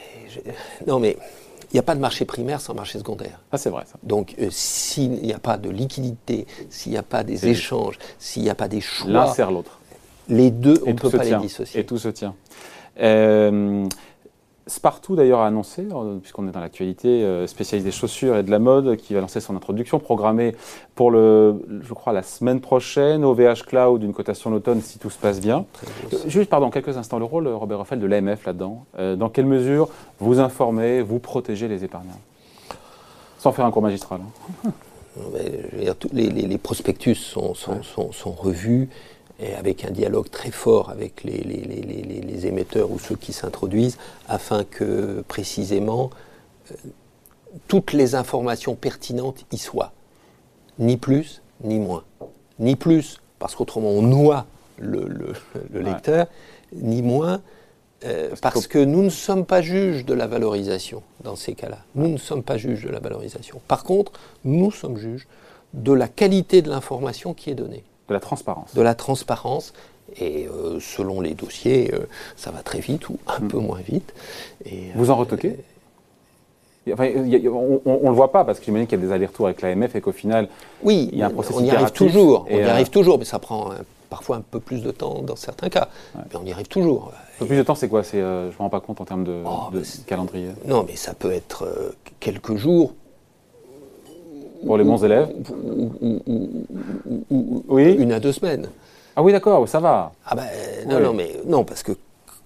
non, 0.87 0.99
mais 0.99 1.17
il 1.73 1.77
n'y 1.77 1.79
a 1.79 1.83
pas 1.83 1.95
de 1.95 1.99
marché 1.99 2.23
primaire 2.23 2.61
sans 2.61 2.73
marché 2.73 2.99
secondaire. 2.99 3.39
Ah, 3.51 3.57
c'est 3.57 3.69
vrai. 3.69 3.83
Ça. 3.87 3.95
Donc, 4.03 4.35
euh, 4.39 4.49
s'il 4.51 5.11
n'y 5.13 5.33
a 5.33 5.39
pas 5.39 5.57
de 5.57 5.69
liquidité, 5.69 6.45
s'il 6.69 6.91
n'y 6.91 6.97
a 6.99 7.03
pas 7.03 7.23
des 7.23 7.47
échanges, 7.47 7.97
s'il 8.19 8.43
n'y 8.43 8.49
a 8.49 8.55
pas 8.55 8.67
des 8.67 8.79
choix. 8.79 9.09
L'un 9.09 9.27
sert 9.33 9.51
l'autre. 9.51 9.79
Les 10.29 10.51
deux, 10.51 10.81
on 10.85 10.91
ne 10.91 10.97
peut 10.97 11.09
pas 11.09 11.23
les 11.23 11.35
dissocier. 11.35 11.81
Et 11.81 11.85
tout 11.85 11.97
se 11.97 12.09
tient. 12.09 12.35
Euh, 12.99 13.87
Spartoo 14.65 15.17
d'ailleurs 15.17 15.41
a 15.41 15.47
annoncé, 15.47 15.85
euh, 15.91 16.19
puisqu'on 16.19 16.47
est 16.47 16.51
dans 16.51 16.61
l'actualité, 16.61 17.23
euh, 17.23 17.47
spécialiste 17.47 17.85
des 17.85 17.91
chaussures 17.91 18.37
et 18.37 18.43
de 18.43 18.51
la 18.51 18.59
mode, 18.59 18.95
qui 18.95 19.13
va 19.13 19.19
lancer 19.19 19.41
son 19.41 19.57
introduction 19.57 19.99
programmée 19.99 20.55
pour 20.95 21.11
le, 21.11 21.61
je 21.81 21.93
crois, 21.93 22.13
la 22.13 22.23
semaine 22.23 22.61
prochaine 22.61 23.25
au 23.25 23.33
VH 23.33 23.63
Cloud, 23.67 24.03
une 24.03 24.13
cotation 24.13 24.51
d'automne 24.51 24.81
si 24.81 24.99
tout 24.99 25.09
se 25.09 25.17
passe 25.17 25.41
bien. 25.41 25.65
Juste, 26.27 26.49
pardon, 26.49 26.69
quelques 26.69 26.95
instants, 26.95 27.19
le 27.19 27.25
rôle, 27.25 27.47
Robert 27.49 27.79
Raphaël, 27.79 27.99
de 27.99 28.07
l'AMF 28.07 28.45
là-dedans. 28.45 28.85
dans 28.97 29.29
quelle 29.29 29.47
mesure 29.47 29.89
vous 30.19 30.39
informez, 30.39 31.01
vous 31.01 31.19
protégez 31.19 31.67
les 31.67 31.83
épargnants? 31.83 32.19
Sans 33.39 33.51
faire 33.51 33.65
un 33.65 33.71
cours 33.71 33.81
magistral. 33.81 34.21
Hein. 34.65 34.71
les, 36.13 36.57
prospectus 36.57 37.15
sont, 37.15 37.53
sont 37.53 38.31
revus 38.31 38.87
et 39.43 39.55
avec 39.55 39.85
un 39.85 39.91
dialogue 39.91 40.29
très 40.29 40.51
fort 40.51 40.89
avec 40.89 41.23
les, 41.23 41.37
les, 41.41 42.47
émetteurs 42.47 42.91
ou 42.91 42.99
ceux 42.99 43.15
qui 43.15 43.31
s'introduisent, 43.31 43.97
afin 44.27 44.63
que 44.65 45.23
précisément 45.27 46.09
euh, 46.71 46.75
toutes 47.67 47.93
les 47.93 48.15
informations 48.15 48.75
pertinentes 48.75 49.45
y 49.51 49.57
soient. 49.57 49.93
Ni 50.79 50.97
plus, 50.97 51.41
ni 51.63 51.79
moins. 51.79 52.03
Ni 52.59 52.75
plus, 52.75 53.21
parce 53.39 53.55
qu'autrement 53.55 53.89
on 53.89 54.01
noie 54.01 54.45
le, 54.77 55.07
lecteur, 55.73 56.27
ni 56.73 57.01
moins, 57.01 57.41
euh, 58.05 58.35
parce, 58.41 58.67
que 58.67 58.79
nous 58.79 59.03
ne 59.03 59.09
sommes 59.09 59.45
pas 59.45 59.61
juges 59.61 60.03
de 60.05 60.13
la 60.13 60.27
valorisation 60.27 61.01
dans 61.23 61.37
ces 61.37 61.53
cas-là. 61.53 61.79
Nous 61.95 62.09
ne 62.09 62.17
sommes 62.17 62.43
pas 62.43 62.57
juges 62.57 62.83
de 62.83 62.89
la 62.89 62.99
valorisation. 62.99 63.61
Par 63.67 63.83
contre, 63.83 64.11
nous 64.43 64.71
sommes 64.71 64.97
juges 64.97 65.27
de 65.73 65.93
la 65.93 66.07
qualité 66.07 66.61
de 66.61 66.69
l'information 66.69 67.33
qui 67.33 67.49
est 67.49 67.55
donnée. 67.55 67.83
De 68.07 68.13
la 68.13 68.19
transparence. 68.19 68.73
De 68.73 68.81
la 68.81 68.95
transparence. 68.95 69.73
Et 70.17 70.47
euh, 70.47 70.79
selon 70.79 71.21
les 71.21 71.33
dossiers, 71.33 71.93
euh, 71.93 72.07
ça 72.35 72.51
va 72.51 72.61
très 72.61 72.79
vite 72.79 73.09
ou 73.09 73.17
un 73.27 73.39
hmm. 73.39 73.47
peu 73.47 73.57
moins 73.57 73.79
vite. 73.79 74.13
Et, 74.65 74.89
Vous 74.95 75.09
en 75.09 75.15
retoquez? 75.15 75.57
On, 76.85 76.91
ne 76.91 78.09
le 78.09 78.11
voit 78.11 78.33
pas 78.33 78.43
parce 78.43 78.59
que 78.59 78.65
j'imagine 78.65 78.87
qu'il 78.87 78.99
y 78.99 79.03
a 79.03 79.05
des 79.05 79.13
allers-retours 79.13 79.45
avec 79.45 79.61
l'AMF 79.61 79.95
et 79.95 80.01
qu'au 80.01 80.11
final, 80.11 80.49
oui, 80.83 81.09
il 81.13 81.19
y 81.19 81.23
a 81.23 81.27
un 81.27 81.29
processus. 81.29 81.61
On 81.61 81.63
y 81.63 81.71
arrive 81.71 81.91
toujours. 81.91 82.45
On 82.49 82.57
y 82.57 82.61
arrive 82.61 82.89
toujours, 82.89 83.17
mais 83.17 83.23
ça 83.23 83.39
prend 83.39 83.69
parfois 84.09 84.35
un 84.35 84.41
peu 84.41 84.59
plus 84.59 84.83
de 84.83 84.91
temps 84.91 85.21
dans 85.21 85.37
certains 85.37 85.69
cas. 85.69 85.87
Mais 86.13 86.35
on 86.35 86.45
y 86.45 86.51
arrive 86.51 86.67
toujours. 86.67 87.13
Un 87.35 87.39
peu 87.39 87.45
plus 87.45 87.55
de 87.55 87.63
temps, 87.63 87.75
c'est 87.75 87.87
quoi? 87.87 88.01
Je 88.01 88.17
ne 88.17 88.47
me 88.47 88.57
rends 88.59 88.69
pas 88.69 88.81
compte 88.81 88.99
en 88.99 89.05
termes 89.05 89.23
de, 89.23 89.43
oh, 89.45 89.71
calendrier. 90.05 90.49
Non, 90.65 90.83
mais 90.85 90.97
ça 90.97 91.13
peut 91.13 91.31
être 91.31 91.65
quelques 92.19 92.57
jours, 92.57 92.93
pour 94.65 94.77
les 94.77 94.83
bons 94.83 95.03
élèves 95.03 95.29
Oui. 97.67 97.93
Une 97.93 98.11
à 98.11 98.19
deux 98.19 98.31
semaines. 98.31 98.67
Ah 99.15 99.21
oui, 99.21 99.31
d'accord, 99.31 99.67
ça 99.67 99.79
va. 99.79 100.11
Ah 100.25 100.35
ben, 100.35 100.47
non, 100.87 100.99
non, 100.99 101.13
mais 101.13 101.41
non, 101.45 101.63
parce 101.63 101.83
que 101.83 101.91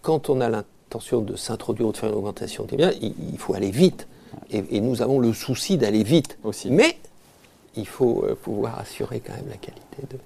quand 0.01 0.29
on 0.29 0.41
a 0.41 0.49
l'intention 0.49 1.21
de 1.21 1.35
s'introduire 1.35 1.89
ou 1.89 1.91
de 1.91 1.97
faire 1.97 2.09
une 2.09 2.15
augmentation 2.15 2.65
des 2.65 2.75
biens, 2.77 2.91
il, 3.01 3.37
faut 3.37 3.53
aller 3.53 3.71
vite. 3.71 4.07
Et, 4.51 4.81
nous 4.81 5.01
avons 5.01 5.19
le 5.19 5.33
souci 5.33 5.77
d'aller 5.77 6.03
vite. 6.03 6.37
Aussi. 6.43 6.69
Mais 6.69 6.97
il 7.75 7.87
faut 7.87 8.23
euh, 8.25 8.35
pouvoir 8.35 8.79
assurer 8.79 9.19
quand 9.19 9.33
même 9.33 9.49
la 9.49 9.57
qualité 9.57 10.17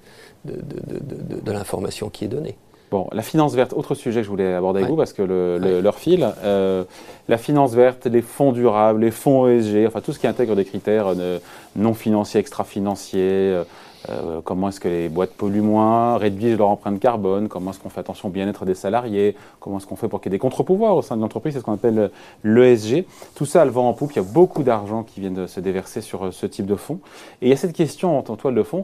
de, 0.46 1.42
de 1.42 1.52
l'information 1.52 2.10
qui 2.10 2.26
est 2.26 2.30
donnée. 2.30 2.56
Bon, 2.92 3.08
la 3.14 3.22
finance 3.22 3.56
verte, 3.56 3.72
autre 3.72 3.96
sujet 3.96 4.20
que 4.20 4.26
je 4.26 4.30
voulais 4.30 4.54
aborder 4.54 4.80
avec 4.80 4.90
vous 4.90 4.98
parce 4.98 5.14
que 5.14 5.22
leur 5.22 5.96
fil, 5.96 6.28
euh, 6.44 6.84
la 7.30 7.38
finance 7.38 7.74
verte, 7.74 8.06
les 8.06 8.22
fonds 8.22 8.52
durables, 8.52 9.00
les 9.00 9.12
fonds 9.12 9.48
ESG, 9.48 9.88
enfin 9.88 10.02
tout 10.02 10.12
ce 10.12 10.20
qui 10.20 10.28
intègre 10.28 10.58
des 10.58 10.66
critères 10.66 11.06
euh, 11.08 11.40
non 11.78 11.94
financiers, 11.94 12.42
extra-financiers, 12.42 13.62
euh, 14.10 14.42
comment 14.44 14.68
est-ce 14.68 14.82
que 14.82 14.90
les 14.90 15.08
boîtes 15.08 15.32
polluent 15.32 15.62
moins, 15.62 16.18
réduisent 16.18 16.58
leur 16.58 16.68
empreinte 16.68 17.00
carbone, 17.00 17.48
comment 17.48 17.72
est-ce 17.72 17.80
qu'on 17.80 17.88
fait 17.88 18.02
attention 18.02 18.28
au 18.28 18.32
bien-être 18.32 18.66
des 18.66 18.76
salariés, 18.76 19.38
comment 19.62 19.78
est-ce 19.78 19.88
qu'on 19.88 19.96
fait 19.96 20.10
pour 20.10 20.20
qu'il 20.20 20.30
y 20.30 20.36
ait 20.36 20.38
des 20.38 20.40
contre-pouvoirs 20.40 20.98
au 20.98 21.02
sein 21.02 21.16
de 21.16 21.22
l'entreprise, 21.22 21.54
c'est 21.54 21.62
ce 21.62 21.64
qu'on 21.64 21.76
appelle 21.76 22.12
l'ESG. 22.44 23.06
Tout 23.36 23.46
ça, 23.46 23.64
le 23.64 23.72
vent 23.72 23.88
en 23.88 23.94
poupe, 23.94 24.12
il 24.12 24.18
y 24.18 24.20
a 24.20 24.24
beaucoup 24.24 24.64
d'argent 24.64 25.04
qui 25.04 25.22
vient 25.22 25.32
de 25.32 25.48
se 25.48 25.62
déverser 25.62 26.02
sur 26.02 26.34
ce 26.34 26.46
type 26.46 26.66
de 26.66 26.76
fonds. 26.76 27.00
Et 27.42 27.46
il 27.46 27.50
y 27.50 27.54
a 27.54 27.58
cette 27.58 27.74
question 27.74 28.18
en 28.18 28.36
toile 28.36 28.56
de 28.56 28.64
fond, 28.64 28.84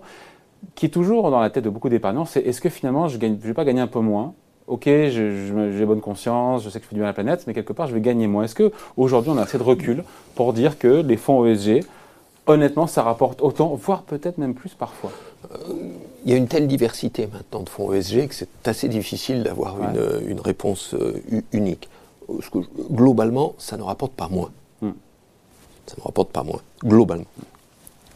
qui 0.75 0.85
est 0.85 0.89
toujours 0.89 1.29
dans 1.31 1.39
la 1.39 1.49
tête 1.49 1.63
de 1.63 1.69
beaucoup 1.69 1.89
d'épargnants, 1.89 2.25
c'est 2.25 2.41
est-ce 2.41 2.61
que 2.61 2.69
finalement 2.69 3.07
je 3.07 3.17
ne 3.17 3.35
vais 3.35 3.53
pas 3.53 3.65
gagner 3.65 3.81
un 3.81 3.87
peu 3.87 3.99
moins? 3.99 4.33
Ok, 4.67 4.83
j'ai 4.85 5.85
bonne 5.85 6.01
conscience, 6.01 6.63
je 6.63 6.69
sais 6.69 6.79
que 6.79 6.85
je 6.85 6.89
fais 6.89 6.95
du 6.95 6.99
mal 6.99 7.07
à 7.07 7.11
la 7.11 7.13
planète, 7.13 7.45
mais 7.47 7.53
quelque 7.53 7.71
part 7.73 7.87
je 7.87 7.93
vais 7.93 8.01
gagner 8.01 8.27
moins. 8.27 8.43
Est-ce 8.43 8.55
qu'aujourd'hui 8.55 9.31
on 9.31 9.37
a 9.37 9.43
assez 9.43 9.57
de 9.57 9.63
recul 9.63 10.03
pour 10.35 10.51
dire 10.53 10.77
que 10.77 11.01
les 11.01 11.15
fonds 11.15 11.45
ESG, 11.45 11.85
honnêtement, 12.47 12.85
ça 12.85 13.01
rapporte 13.03 13.41
autant, 13.41 13.75
voire 13.75 14.03
peut-être 14.03 14.37
même 14.37 14.53
plus 14.53 14.73
parfois? 14.73 15.11
Il 16.25 16.31
y 16.31 16.33
a 16.33 16.37
une 16.37 16.47
telle 16.47 16.67
diversité 16.67 17.29
maintenant 17.31 17.61
de 17.61 17.69
fonds 17.69 17.93
ESG 17.93 18.27
que 18.27 18.35
c'est 18.35 18.67
assez 18.67 18.89
difficile 18.89 19.43
d'avoir 19.43 19.77
une, 19.81 20.39
réponse 20.41 20.93
euh, 20.95 21.21
unique. 21.53 21.89
globalement, 22.91 23.55
ça 23.57 23.77
ne 23.77 23.83
rapporte 23.83 24.13
pas 24.13 24.27
moins. 24.27 24.51
Hmm. 24.81 24.91
Ça 25.85 25.95
ne 25.97 26.03
rapporte 26.03 26.31
pas 26.31 26.43
moins, 26.43 26.59
globalement. 26.83 27.25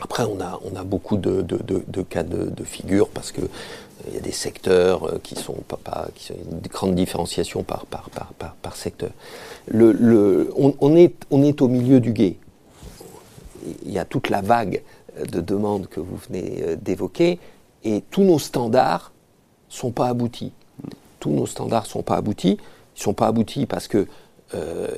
Après, 0.01 0.23
on 0.23 0.41
a, 0.41 0.59
on 0.65 0.75
a 0.75 0.83
beaucoup 0.83 1.15
de, 1.15 1.43
cas 2.09 2.23
de, 2.23 2.63
figure 2.63 3.07
parce 3.09 3.31
qu'il 3.31 3.43
euh, 3.43 4.15
y 4.15 4.17
a 4.17 4.19
des 4.19 4.31
secteurs 4.31 5.03
euh, 5.03 5.19
qui 5.21 5.35
sont 5.35 5.53
pas, 5.67 6.07
qui 6.15 6.33
une 6.33 6.59
grande 6.67 6.95
différenciation 6.95 7.63
par, 7.63 7.85
par, 7.85 8.09
par, 8.61 8.75
secteur. 8.75 9.11
Le, 9.67 10.51
on, 10.57 10.95
est, 10.95 11.13
on 11.29 11.43
est 11.43 11.61
au 11.61 11.67
milieu 11.67 11.99
du 11.99 12.13
guet. 12.13 12.37
Il 13.85 13.91
y 13.91 13.99
a 13.99 14.05
toute 14.05 14.29
la 14.29 14.41
vague 14.41 14.81
de 15.31 15.39
demandes 15.39 15.87
que 15.87 15.99
vous 15.99 16.17
venez 16.27 16.63
euh, 16.63 16.75
d'évoquer 16.75 17.37
et 17.83 18.03
tous 18.09 18.23
nos 18.23 18.39
standards 18.39 19.11
sont 19.69 19.91
pas 19.91 20.07
aboutis. 20.07 20.51
Tous 21.19 21.29
nos 21.29 21.45
standards 21.45 21.85
sont 21.85 22.01
pas 22.01 22.15
aboutis. 22.15 22.57
Ils 22.97 23.01
sont 23.01 23.13
pas 23.13 23.27
aboutis 23.27 23.67
parce 23.67 23.87
que 23.87 24.07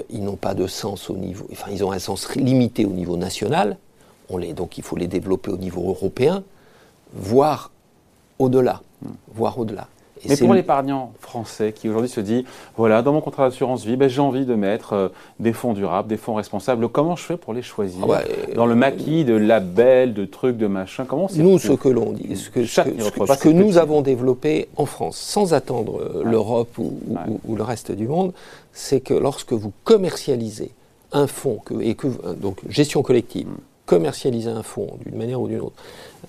ils 0.10 0.24
n'ont 0.24 0.36
pas 0.36 0.56
de 0.56 0.66
sens 0.66 1.12
au 1.12 1.16
niveau, 1.16 1.46
enfin 1.52 1.70
ils 1.72 1.84
ont 1.84 1.92
un 1.92 2.00
sens 2.00 2.34
limité 2.36 2.86
au 2.86 2.90
niveau 2.90 3.18
national 3.18 3.78
donc 4.30 4.78
il 4.78 4.84
faut 4.84 4.96
les 4.96 5.08
développer 5.08 5.52
au 5.52 5.58
niveau 5.58 5.90
européen, 5.90 6.44
voire 7.14 7.72
au-delà. 8.40 8.82
Voire 9.34 9.58
au-delà. 9.60 9.88
Mais 10.28 10.38
pour 10.38 10.54
l'épargnant 10.54 11.12
français 11.20 11.74
qui 11.74 11.90
aujourd'hui 11.90 12.10
se 12.10 12.22
dit, 12.22 12.46
voilà, 12.78 13.02
dans 13.02 13.14
mon 13.14 13.22
contrat 13.22 13.50
d'assurance 13.50 13.86
vie, 13.86 13.98
ben, 13.98 14.08
j'ai 14.08 14.22
envie 14.22 14.46
de 14.46 14.56
mettre 14.56 14.94
euh, 14.94 15.10
des 15.40 15.54
fonds 15.54 15.74
durables, 15.74 16.08
des 16.08 16.18
fonds 16.18 16.36
responsables, 16.36 16.88
comment 16.88 17.16
je 17.16 17.24
fais 17.24 17.38
pour 17.38 17.54
les 17.54 17.62
choisir 17.62 18.06
ah 18.10 18.22
Dans 18.56 18.66
le 18.66 18.76
maquis 18.76 19.26
de 19.26 19.34
labels, 19.34 20.14
de 20.14 20.26
trucs, 20.26 20.58
de 20.58 20.68
machin, 20.68 21.06
comment 21.06 21.28
Nous, 21.36 21.60
ce 21.60 21.74
que 21.74 21.90
l'on 21.90 22.14
dit, 22.14 22.38
ce 22.38 22.50
que, 22.50 22.66
ce 22.66 22.82
que, 23.42 23.50
nous 23.50 23.78
avons 23.78 24.02
développé 24.02 24.70
en 24.78 24.86
France, 24.86 25.18
sans 25.18 25.54
attendre 25.54 26.00
euh, 26.00 26.24
l'Europe 26.24 26.78
ou, 26.78 26.94
le 27.56 27.64
reste 27.64 27.92
du 27.92 28.08
monde, 28.08 28.34
c'est 28.72 29.02
que 29.02 29.14
lorsque 29.14 29.54
vous 29.54 29.74
commercialisez 29.84 30.72
un 31.12 31.28
fonds, 31.28 31.60
que, 31.66 31.82
et 31.82 31.96
que, 31.96 32.08
donc 32.36 32.60
gestion 32.70 33.02
collective, 33.02 33.48
mm 33.48 33.73
commercialiser 33.86 34.50
un 34.50 34.64
fonds 34.64 34.98
d'une 35.06 35.18
manière 35.18 35.42
ou 35.42 35.48
d'une 35.48 35.62
autre, 35.62 35.76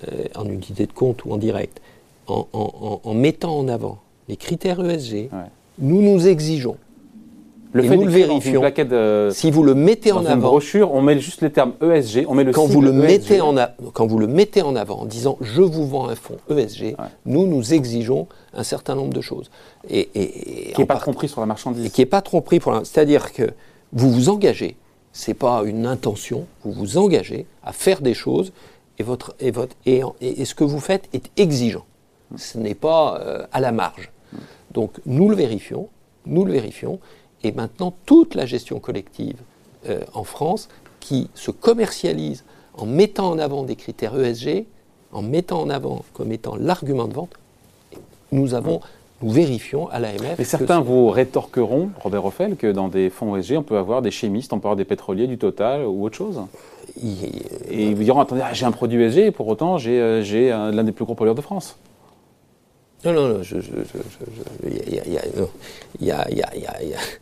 euh, 0.09 0.25
en 0.35 0.47
unité 0.47 0.87
de 0.87 0.93
compte 0.93 1.25
ou 1.25 1.33
en 1.33 1.37
direct, 1.37 1.81
en, 2.27 3.15
mettant 3.15 3.59
en 3.59 3.69
avant 3.69 3.99
les 4.29 4.37
critères 4.37 4.81
ESG, 4.85 5.29
nous 5.79 6.03
nous 6.03 6.27
exigeons. 6.27 6.77
Le 7.73 7.83
fait 7.83 7.97
nous 7.97 8.05
le 8.05 8.11
vérifions. 8.11 8.63
si 9.33 9.51
vous 9.51 9.65
le 9.65 9.75
mettez 9.75 10.13
en 10.13 10.25
avant, 10.25 10.35
une 10.35 10.41
brochure, 10.41 10.95
on 10.95 11.03
met 11.03 11.19
juste 11.19 11.43
les 11.43 11.51
termes 11.51 11.73
ESG, 11.83 12.25
on 12.29 12.35
met 12.35 12.45
le 12.45 12.53
quand 12.53 12.67
vous 12.67 12.81
le 12.81 12.93
mettez 12.93 13.41
en 13.41 13.57
quand 13.93 14.07
vous 14.07 14.19
le 14.19 14.29
mettez 14.29 14.63
en 14.63 14.77
avant 14.77 15.01
en 15.01 15.05
disant 15.07 15.37
je 15.41 15.61
vous 15.61 15.87
vends 15.87 16.09
un 16.09 16.15
fonds 16.15 16.39
ESG, 16.49 16.97
nous 17.27 17.47
nous 17.49 17.75
exigeons 17.75 18.29
un 18.55 18.63
certain 18.63 18.95
nombre 18.95 19.13
de 19.13 19.21
choses 19.21 19.51
et, 19.91 20.09
qui 20.73 20.81
n'est 20.81 20.87
pas 20.87 21.01
compris 21.01 21.29
sur 21.29 21.41
la 21.41 21.47
marchandise. 21.47 21.85
Et 21.85 21.91
qui 21.91 22.01
n'est 22.01 22.07
pas 22.07 22.23
compris 22.23 22.61
pour 22.61 22.81
c'est-à-dire 22.85 23.33
que 23.33 23.51
vous 23.93 24.11
vous 24.11 24.29
engagez 24.29 24.77
c'est 25.15 25.33
pas 25.33 25.63
une 25.65 25.87
intention. 25.87 26.47
Vous 26.65 26.73
vous 26.73 26.99
engagez 26.99 27.47
à 27.63 27.73
faire 27.73 28.03
des 28.03 28.13
choses 28.13 28.53
et, 28.99 29.03
votre, 29.03 29.35
et, 29.41 29.51
votre, 29.51 29.75
et, 29.87 30.03
et, 30.21 30.45
ce 30.45 30.55
que 30.55 30.65
vous 30.65 30.81
faites 30.81 31.09
est 31.15 31.31
exigeant. 31.39 31.87
Ce 32.37 32.59
n'est 32.59 32.75
pas 32.75 33.19
euh, 33.21 33.47
à 33.53 33.61
la 33.61 33.73
marge. 33.73 34.11
Donc 34.73 34.93
nous 35.07 35.29
le 35.31 35.37
vérifions, 35.37 35.89
nous 36.27 36.45
le 36.45 36.53
vérifions, 36.53 36.99
et 37.45 37.53
maintenant 37.53 37.95
toute 38.05 38.35
la 38.35 38.45
gestion 38.45 38.81
collective 38.81 39.37
euh, 39.89 40.01
en 40.15 40.25
France 40.25 40.69
qui 40.99 41.31
se 41.35 41.53
commercialise 41.53 42.45
en 42.77 42.87
mettant 42.87 43.31
en 43.31 43.39
avant 43.39 43.63
des 43.63 43.77
critères 43.77 44.19
ESG, 44.19 44.65
en 45.13 45.23
mettant 45.23 45.61
en 45.61 45.71
avant 45.71 46.05
comme 46.13 46.33
étant 46.33 46.57
l'argument 46.57 47.07
de 47.07 47.15
vente, 47.15 47.35
nous 48.33 48.55
avons 48.55 48.81
nous 49.25 49.31
vérifions 49.31 49.89
à 49.89 49.99
l'AMF. 50.01 50.39
Et 50.39 50.45
certains 50.45 50.81
vous 50.81 51.09
rétorqueront, 51.09 51.91
Robert 51.99 52.27
Offel, 52.27 52.57
que 52.57 52.71
dans 52.71 52.89
des 52.89 53.09
fonds 53.09 53.37
ESG, 53.37 53.57
on 53.57 53.63
peut 53.63 53.79
avoir 53.79 54.03
des 54.03 54.11
chimistes, 54.11 54.53
on 54.53 54.59
peut 54.59 54.67
avoir 54.67 54.77
des 54.77 54.85
pétroliers, 54.85 55.27
du 55.27 55.39
Total 55.39 55.87
ou 55.87 56.05
autre 56.05 56.17
chose. 56.17 56.43
Et 57.71 57.87
ils 57.89 57.95
vous 57.95 58.03
diront 58.03 58.21
attendez, 58.21 58.43
j'ai 58.53 58.67
un 58.67 58.71
produit 58.71 59.03
ESG 59.03 59.19
et 59.19 59.31
pour 59.31 59.49
autant 59.49 59.79
j'ai 59.79 60.01
euh, 60.03 60.71
l'un 60.71 60.85
des 60.85 60.93
plus 60.93 61.07
gros 61.07 61.15
pollueurs 61.15 61.35
de 61.35 61.41
France. 61.41 61.79
Non, 63.05 63.13
non, 63.13 63.29
non, 63.29 63.43
je. 63.43 63.57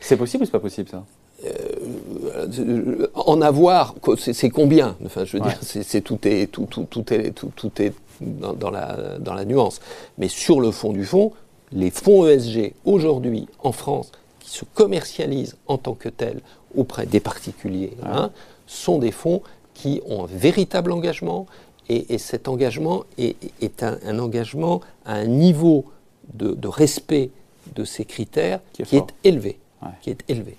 C'est 0.01 0.17
possible 0.17 0.43
ou 0.43 0.47
c'est 0.47 0.53
pas 0.53 0.61
possible 0.61 0.89
ça? 0.89 1.05
Euh, 1.45 3.07
en 3.15 3.41
avoir, 3.41 3.95
c'est 4.17 4.51
combien? 4.51 4.97
Enfin, 5.05 5.25
je 5.25 5.37
veux 5.37 5.43
dire, 5.43 5.59
c'est 5.61 6.01
tout 6.01 6.19
est 6.27 6.51
tout, 6.51 6.67
tout, 6.67 6.87
tout 6.89 7.13
est 7.13 7.31
tout, 7.31 7.51
tout 7.55 7.71
est 7.81 7.95
dans, 8.21 8.53
dans, 8.53 8.71
la, 8.71 9.19
dans 9.19 9.35
la 9.35 9.45
nuance. 9.45 9.81
Mais 10.19 10.29
sur 10.29 10.61
le 10.61 10.71
fond 10.71 10.93
du 10.93 11.05
fond, 11.05 11.33
les 11.73 11.91
fonds 11.91 12.27
ESG 12.27 12.75
aujourd'hui 12.85 13.49
en 13.63 13.73
France 13.73 14.13
qui 14.41 14.51
se 14.51 14.65
commercialisent 14.65 15.57
en 15.67 15.79
tant 15.79 15.95
que 15.95 16.09
tels 16.09 16.41
auprès 16.77 17.07
des 17.07 17.21
particuliers 17.21 17.97
hein, 18.05 18.31
sont 18.67 18.99
des 18.99 19.13
fonds 19.13 19.43
qui 19.75 20.01
ont 20.07 20.25
un 20.25 20.29
véritable 20.29 20.93
engagement 20.93 21.47
et, 21.89 22.19
cet 22.19 22.49
engagement 22.49 23.05
est, 23.19 23.83
un, 23.83 24.19
engagement 24.19 24.81
à 25.05 25.15
un 25.15 25.27
niveau 25.27 25.85
de, 26.33 26.69
respect 26.69 27.31
de 27.75 27.85
ces 27.85 28.05
critères 28.05 28.61
qui 28.73 28.83
est, 28.97 29.15
élevé. 29.25 29.59
Qui 30.01 30.11
est 30.11 30.25
élevé. 30.29 30.57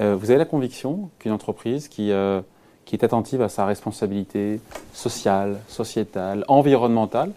Euh, 0.00 0.16
vous 0.16 0.30
avez 0.30 0.38
la 0.38 0.44
conviction 0.44 1.10
qu'une 1.18 1.32
entreprise 1.32 1.88
qui, 1.88 2.10
euh, 2.12 2.40
qui 2.84 2.96
est 2.96 3.04
attentive 3.04 3.40
à 3.40 3.48
sa 3.48 3.66
responsabilité 3.66 4.60
sociale, 4.92 5.60
sociétale, 5.68 6.44
environnementale, 6.48 7.32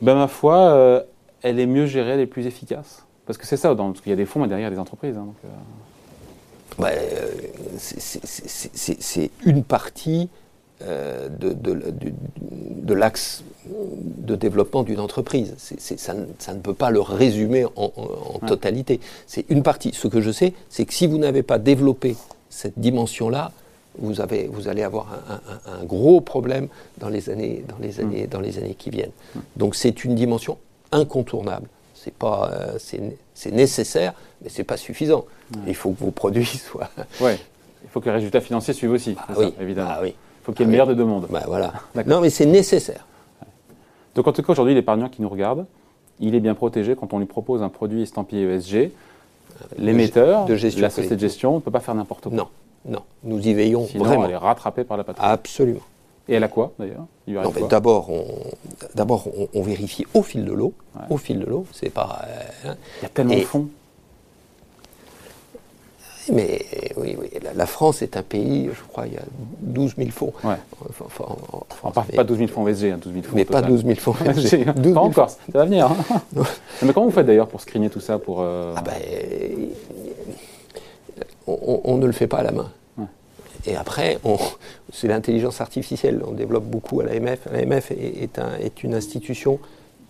eh 0.00 0.04
ben, 0.04 0.14
ma 0.14 0.28
foi, 0.28 0.56
euh, 0.56 1.02
elle 1.42 1.58
est 1.58 1.66
mieux 1.66 1.86
gérée, 1.86 2.12
elle 2.12 2.20
est 2.20 2.26
plus 2.26 2.46
efficace 2.46 3.04
Parce 3.26 3.38
que 3.38 3.46
c'est 3.46 3.56
ça, 3.56 3.74
parce 3.74 4.00
qu'il 4.00 4.10
y 4.10 4.12
a 4.12 4.16
des 4.16 4.26
fonds, 4.26 4.40
mais 4.40 4.48
derrière, 4.48 4.70
des 4.70 4.78
entreprises. 4.78 5.16
Hein, 5.16 5.26
euh. 5.44 5.48
Euh, 6.80 7.30
c'est 7.76 9.30
une 9.44 9.64
partie 9.64 10.28
euh, 10.82 11.28
de, 11.28 11.52
de, 11.52 12.94
l'axe 12.94 13.44
de 13.66 14.34
développement 14.34 14.82
d'une 14.82 15.00
entreprise. 15.00 15.54
ça, 15.58 16.14
ça, 16.38 16.54
ne 16.54 16.60
peut 16.60 16.74
pas 16.74 16.90
le 16.90 17.00
résumer 17.00 17.66
en, 17.76 17.90
totalité. 18.46 19.00
C'est 19.26 19.44
une 19.50 19.62
partie. 19.62 19.92
Ce 19.92 20.08
que 20.08 20.20
je 20.20 20.30
sais, 20.30 20.54
c'est 20.68 20.86
que 20.86 20.94
si 20.94 21.06
vous 21.06 21.18
n'avez 21.18 21.42
pas 21.42 21.58
développé 21.58 22.16
cette 22.48 22.78
dimension-là, 22.78 23.52
vous, 23.98 24.20
avez, 24.20 24.46
vous 24.46 24.68
allez 24.68 24.82
avoir 24.82 25.08
un, 25.66 25.84
gros 25.84 26.20
problème 26.20 26.68
dans 26.98 27.08
les 27.08 27.28
années, 27.28 27.64
dans 27.68 27.78
les 27.78 28.00
années, 28.00 28.26
dans 28.26 28.40
les 28.40 28.58
années 28.58 28.74
qui 28.74 28.90
viennent. 28.90 29.12
Donc 29.56 29.74
c'est 29.74 30.04
une 30.04 30.14
dimension 30.14 30.56
incontournable. 30.92 31.68
C'est 31.94 32.14
pas, 32.14 32.50
euh, 32.52 32.78
c'est 33.34 33.50
nécessaire, 33.52 34.14
mais 34.42 34.48
c'est 34.48 34.64
pas 34.64 34.76
suffisant. 34.76 35.24
Il 35.66 35.74
faut 35.74 35.90
que 35.90 35.98
vos 36.00 36.10
produits 36.10 36.46
soient. 36.46 36.88
Ouais. 37.20 37.38
Il 37.82 37.90
faut 37.90 38.00
que 38.00 38.06
les 38.06 38.14
résultats 38.14 38.40
financiers 38.40 38.74
suivent 38.74 38.92
aussi. 38.92 39.16
Ah 39.18 39.32
oui. 39.36 39.52
évidemment. 39.60 39.90
Ah 39.92 39.98
oui. 40.02 40.08
Il 40.08 40.44
faut 40.44 40.52
qu'il 40.52 40.60
y 40.60 40.62
ait 40.62 40.66
le 40.66 40.70
meilleur 40.70 40.86
de 40.86 40.94
deux 40.94 41.04
mondes. 41.04 41.26
Bah 41.28 41.42
voilà. 41.46 41.72
Non, 42.06 42.20
mais 42.20 42.30
c'est 42.30 42.46
nécessaire. 42.46 43.06
Donc 44.14 44.26
en 44.26 44.32
tout 44.32 44.42
cas, 44.42 44.52
aujourd'hui, 44.52 44.74
l'épargnant 44.74 45.08
qui 45.08 45.22
nous 45.22 45.28
regarde, 45.28 45.66
il 46.18 46.34
est 46.34 46.40
bien 46.40 46.54
protégé 46.54 46.96
quand 46.96 47.12
on 47.12 47.18
lui 47.18 47.26
propose 47.26 47.62
un 47.62 47.68
produit 47.68 48.02
estampillé 48.02 48.44
ESG. 48.44 48.90
L'émetteur, 49.76 50.48
la 50.48 50.90
société 50.90 51.16
de 51.16 51.20
gestion 51.20 51.56
ne 51.56 51.60
peut 51.60 51.70
pas 51.70 51.80
faire 51.80 51.94
n'importe 51.94 52.24
quoi. 52.24 52.32
Non, 52.32 52.48
non. 52.86 53.02
Nous 53.24 53.46
y 53.46 53.52
veillons 53.52 53.86
Sinon, 53.86 54.04
vraiment. 54.04 54.24
elle 54.24 54.32
est 54.32 54.36
rattrapée 54.36 54.84
par 54.84 54.96
la 54.96 55.04
patrouille. 55.04 55.28
Absolument. 55.28 55.80
Et 56.30 56.34
elle 56.34 56.44
a 56.44 56.48
quoi 56.48 56.72
d'ailleurs? 56.78 57.06
D'abord, 57.68 58.08
on, 58.08 58.24
d'abord 58.94 59.26
on, 59.52 59.62
vérifie 59.62 60.06
au 60.14 60.22
fil 60.22 60.44
de 60.44 60.52
l'eau. 60.52 60.74
Au 61.10 61.16
fil 61.16 61.40
de 61.40 61.44
l'eau, 61.44 61.66
c'est 61.72 61.90
pas. 61.90 62.22
Euh, 62.64 62.74
il 63.00 63.02
y 63.02 63.06
a 63.06 63.08
tellement 63.08 63.34
de 63.34 63.40
fonds. 63.40 63.68
Mais 66.32 66.64
oui, 66.96 67.16
oui, 67.20 67.28
la, 67.56 67.66
France 67.66 68.02
est 68.02 68.16
un 68.16 68.22
pays, 68.22 68.70
je 68.72 68.80
crois, 68.88 69.08
il 69.08 69.14
y 69.14 69.16
a 69.16 69.22
12 69.62 69.96
000 69.96 70.10
fonds. 70.10 70.32
Ouais. 70.44 70.54
Enfin, 71.04 71.24
en, 71.82 71.90
pas 71.90 72.22
12 72.22 72.38
000 72.38 72.48
fonds 72.48 72.62
VSG, 72.62 72.92
hein, 72.92 72.98
12 73.02 73.12
000 73.12 73.24
fonds. 73.24 73.32
Mais 73.34 73.44
pas 73.44 73.62
12 73.62 73.84
000 73.84 73.96
fonds 73.96 74.12
VSG. 74.20 74.64
pas 74.94 75.00
encore, 75.00 75.30
ça 75.30 75.38
va 75.52 75.64
venir. 75.64 75.90
Hein. 75.90 76.20
mais 76.82 76.92
comment 76.92 77.06
vous 77.06 77.12
faites 77.12 77.26
d'ailleurs 77.26 77.48
pour 77.48 77.60
screener 77.60 77.90
tout 77.90 77.98
ça 77.98 78.20
pour, 78.20 78.42
euh, 78.42 78.74
ah 78.76 78.82
ben, 78.82 78.92
on, 81.48 81.80
on, 81.82 81.96
ne 81.96 82.06
le 82.06 82.12
fait 82.12 82.28
pas 82.28 82.38
à 82.38 82.42
la 82.44 82.52
main. 82.52 82.70
Et 83.66 83.76
après, 83.76 84.18
c'est 84.92 85.08
l'intelligence 85.08 85.60
artificielle. 85.60 86.22
On 86.26 86.32
développe 86.32 86.64
beaucoup 86.64 87.00
à 87.00 87.04
l'AMF. 87.04 87.46
L'AMF 87.52 87.90
est, 87.90 88.30
est, 88.60 88.82
une 88.82 88.94
institution 88.94 89.58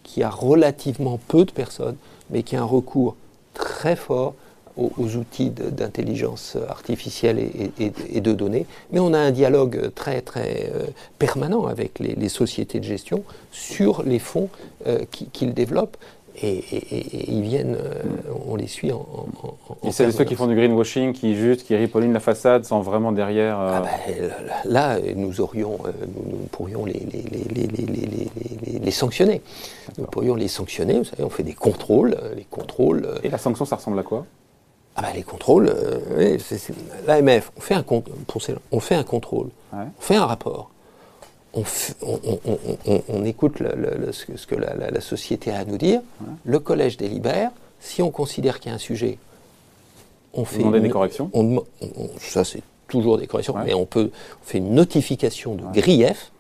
qui 0.03 0.23
a 0.23 0.31
relativement 0.31 1.19
peu 1.29 1.45
de 1.45 1.51
personnes, 1.51 1.97
mais 2.31 2.43
qui 2.43 2.57
a 2.57 2.63
un 2.63 2.65
recours 2.65 3.17
très 3.55 3.97
fort 3.97 4.35
aux, 4.77 5.17
outils 5.17 5.51
d'intelligence 5.51 6.57
artificielle 6.69 7.39
et, 7.39 8.21
de 8.21 8.33
données. 8.33 8.67
Mais 8.93 9.01
on 9.01 9.13
a 9.13 9.19
un 9.19 9.31
dialogue 9.31 9.91
très, 9.95 10.23
très 10.23 10.71
euh, 10.75 10.87
permanent 11.19 11.67
avec 11.67 11.99
les, 11.99 12.29
sociétés 12.29 12.81
de 12.81 12.85
gestion 12.85 13.25
sur 13.51 14.03
les 14.05 14.19
fonds 14.19 14.49
euh, 14.87 15.01
qu'ils 15.33 15.53
développent 15.53 15.97
et, 16.43 17.31
ils 17.31 17.43
viennent, 17.43 17.77
euh, 17.77 18.03
on 18.47 18.57
les 18.57 18.67
suit 18.67 18.93
en. 18.93 19.07
en, 19.43 19.89
et 19.89 19.93
c'est 19.93 20.11
ceux 20.13 20.25
qui 20.25 20.35
font 20.35 20.47
du 20.47 20.55
greenwashing, 20.55 21.13
qui 21.13 21.35
juste, 21.35 21.67
qui 21.67 21.77
ripollinent 21.77 22.13
la 22.13 22.21
façade 22.21 22.65
sans 22.65 22.81
vraiment 22.81 23.13
derrière. 23.13 23.61
Euh, 23.61 23.73
ah 23.75 23.83
ben, 23.83 24.31
là, 24.65 24.99
nous 25.17 25.41
aurions, 25.41 25.79
euh, 25.85 25.91
nous, 26.15 26.47
pourrions 26.51 26.85
les, 26.85 27.07
les, 27.13 27.69
les, 27.69 28.79
les, 28.79 28.91
sanctionner. 28.91 29.43
Nous 29.99 30.07
pourrions 30.07 30.35
les 30.35 30.49
sanctionner. 30.49 30.99
Vous 30.99 31.05
savez, 31.05 31.25
on 31.25 31.31
fait 31.31 31.43
des 31.43 31.55
contrôles, 31.55 32.17
les 32.37 32.45
contrôles. 32.45 33.07
Et 33.23 33.29
la 33.29 33.39
sanction, 33.39 33.65
ça 33.65 33.77
ressemble 33.77 33.99
à 33.99 34.03
quoi? 34.03 34.27
Ah 34.97 35.03
ben, 35.03 35.09
les 35.15 35.23
contrôles, 35.23 35.73
l'AMF, 37.07 37.53
on 37.57 37.61
fait 37.61 37.75
un 37.75 37.85
on 38.73 38.81
fait 38.81 38.95
un 38.95 39.05
contrôle, 39.05 39.49
on 39.73 40.01
fait 40.01 40.17
un 40.17 40.27
rapport 40.27 40.71
on, 41.55 43.25
écoute 43.25 43.59
ce 43.59 44.47
que 44.47 44.55
la, 44.55 45.01
société 45.01 45.51
a 45.51 45.61
à 45.61 45.65
nous 45.65 45.79
dire, 45.79 46.01
le 46.45 46.59
collège 46.59 46.97
délibère, 46.97 47.51
si 47.81 48.03
on 48.03 48.11
considère 48.11 48.61
qu'il 48.61 48.71
y 48.71 48.73
a 48.73 48.77
un 48.77 48.79
sujet, 48.79 49.19
on 50.33 50.45
fait 50.45 50.63
une, 50.63 50.79
des 50.81 50.89
corrections. 50.89 51.31
ça 52.21 52.45
c'est 52.45 52.63
toujours 52.87 53.19
des 53.19 53.27
corrections, 53.27 53.55
mais 53.65 53.75
on 53.75 53.87
peut 53.87 54.11
on 54.43 54.47
fait 54.47 54.59
une 54.59 54.75
notification 54.75 55.55
de 55.55 55.65
grief, 55.73 56.31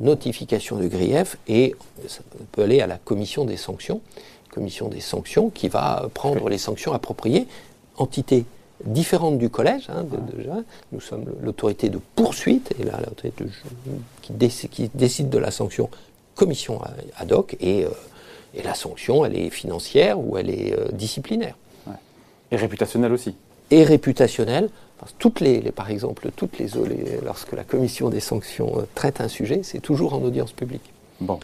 notification 0.00 0.76
de 0.76 0.86
grief, 0.86 1.38
et 1.48 1.74
ça 2.06 2.20
peut 2.52 2.62
aller 2.62 2.80
à 2.80 2.86
la 2.86 2.98
commission 2.98 3.44
des 3.44 3.56
sanctions, 3.56 4.00
commission 4.50 4.88
des 4.88 5.00
sanctions 5.00 5.50
qui 5.50 5.68
va 5.68 6.08
prendre 6.12 6.48
les 6.48 6.58
sanctions 6.58 6.92
appropriées, 6.92 7.46
entité 7.96 8.44
différente 8.84 9.38
du 9.38 9.48
collège. 9.48 9.88
Hein, 9.88 10.04
Nous 10.92 11.00
sommes 11.00 11.24
l'autorité 11.42 11.88
de 11.88 11.98
poursuite, 12.14 12.74
et 12.78 12.84
là, 12.84 12.98
l'autorité 13.06 13.44
qui, 14.38 14.68
qui, 14.68 14.90
décide 14.94 15.30
de 15.30 15.38
la 15.38 15.50
sanction, 15.50 15.88
commission 16.34 16.80
ad 17.16 17.32
hoc, 17.32 17.56
et, 17.60 17.84
euh, 17.84 17.90
et, 18.54 18.62
la 18.62 18.74
sanction, 18.74 19.24
elle 19.24 19.36
est 19.36 19.50
financière 19.50 20.18
ou 20.18 20.36
elle 20.38 20.50
est 20.50 20.72
euh, 20.72 20.88
disciplinaire. 20.92 21.56
Et 22.50 22.56
réputationnelle 22.56 23.12
aussi. 23.12 23.34
Et 23.70 23.82
réputationnelle. 23.82 24.68
toutes 25.18 25.40
les, 25.40 25.60
par 25.72 25.90
exemple, 25.90 26.30
toutes 26.36 26.58
les, 26.58 26.68
lorsque 27.24 27.52
la 27.52 27.64
commission 27.64 28.10
des 28.10 28.20
sanctions 28.20 28.78
euh, 28.78 28.82
traite 28.94 29.20
un 29.20 29.28
sujet, 29.28 29.60
c'est 29.62 29.80
toujours 29.80 30.12
en 30.12 30.22
audience 30.22 30.52
publique. 30.52 30.92
Bon. 31.20 31.40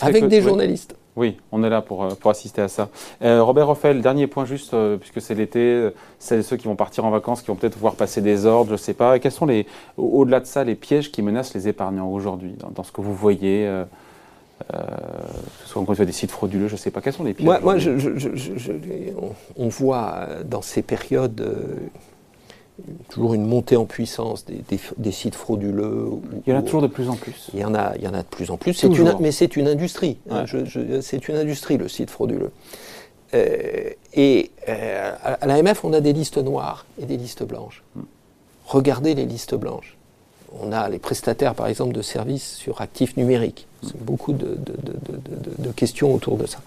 Avec 0.00 0.26
des 0.26 0.42
journalistes. 0.42 0.96
Oui, 1.14 1.36
on 1.50 1.62
est 1.62 1.68
là 1.68 1.82
pour, 1.82 2.04
euh, 2.04 2.14
pour 2.14 2.30
assister 2.30 2.62
à 2.62 2.68
ça. 2.68 2.88
Euh, 3.22 3.42
Robert 3.42 3.66
Roffel, 3.66 4.00
dernier 4.00 4.26
point 4.26 4.46
juste, 4.46 4.72
euh, 4.72 4.96
puisque 4.96 5.20
c'est 5.20 5.34
l'été, 5.34 5.90
c'est 6.18 6.42
ceux 6.42 6.56
qui 6.56 6.66
vont 6.66 6.76
partir 6.76 7.04
en 7.04 7.10
vacances, 7.10 7.42
qui 7.42 7.48
vont 7.48 7.54
peut-être 7.54 7.78
voir 7.78 7.94
passer 7.94 8.22
des 8.22 8.46
ordres, 8.46 8.68
je 8.68 8.74
ne 8.74 8.78
sais 8.78 8.94
pas. 8.94 9.18
Quels 9.18 9.32
sont, 9.32 9.46
les, 9.46 9.66
au-delà 9.98 10.40
de 10.40 10.46
ça, 10.46 10.64
les 10.64 10.74
pièges 10.74 11.12
qui 11.12 11.20
menacent 11.20 11.54
les 11.54 11.68
épargnants 11.68 12.08
aujourd'hui, 12.08 12.54
dans, 12.74 12.82
ce 12.82 12.92
que 12.92 13.00
vous 13.00 13.14
voyez 13.14 13.70
que 14.68 14.74
ce 15.64 15.68
soit 15.68 15.82
encore 15.82 15.96
des 15.96 16.12
sites 16.12 16.30
frauduleux, 16.30 16.68
je 16.68 16.74
ne 16.74 16.78
sais 16.78 16.92
pas. 16.92 17.00
Quels 17.00 17.12
sont 17.12 17.24
les 17.24 17.34
pièges 17.34 17.44
Moi, 17.44 17.58
moi 17.60 17.78
je, 17.78 17.90
on, 19.56 19.68
voit 19.68 20.28
dans 20.44 20.62
ces 20.62 20.82
périodes 20.82 21.44
toujours 23.08 23.34
une 23.34 23.46
montée 23.46 23.76
en 23.76 23.84
puissance 23.84 24.44
des, 24.44 25.12
sites 25.12 25.34
frauduleux. 25.34 26.08
il 26.46 26.52
y 26.52 26.56
en 26.56 26.58
a 26.58 26.62
toujours 26.62 26.82
de 26.82 26.86
plus 26.86 27.08
en 27.08 27.16
plus. 27.16 27.48
Il 27.54 27.60
y 27.60 27.64
en 27.64 27.74
a, 27.74 27.92
il 27.96 28.02
y 28.02 28.08
en 28.08 28.14
a 28.14 28.22
de 28.22 28.28
plus 28.28 28.50
en 28.50 28.56
plus. 28.56 28.82
Une, 28.82 29.16
mais 29.20 29.32
c'est 29.32 29.56
une 29.56 29.68
industrie. 29.68 30.18
Hein. 30.30 30.44
c'est 31.00 31.28
une 31.28 31.36
industrie, 31.36 31.76
le 31.76 31.88
site 31.88 32.10
frauduleux. 32.10 32.52
Euh, 33.34 33.90
et 34.14 34.50
euh, 34.68 35.14
à 35.22 35.46
l'AMF, 35.46 35.84
on 35.84 35.92
a 35.92 36.00
des 36.00 36.12
listes 36.12 36.38
noires 36.38 36.86
et 37.00 37.06
des 37.06 37.16
listes 37.16 37.42
blanches. 37.42 37.82
Regardez 38.66 39.14
les 39.14 39.26
listes 39.26 39.54
blanches. 39.54 39.96
on 40.60 40.72
a 40.72 40.88
les 40.88 40.98
prestataires, 40.98 41.54
par 41.54 41.66
exemple, 41.66 41.94
de 41.94 42.02
services 42.02 42.56
sur 42.56 42.80
actifs 42.80 43.16
numériques. 43.16 43.66
C'est 43.82 44.02
beaucoup 44.02 44.32
de, 44.32 44.58
questions 45.74 46.14
autour 46.14 46.36
de 46.36 46.46
ça. 46.46 46.60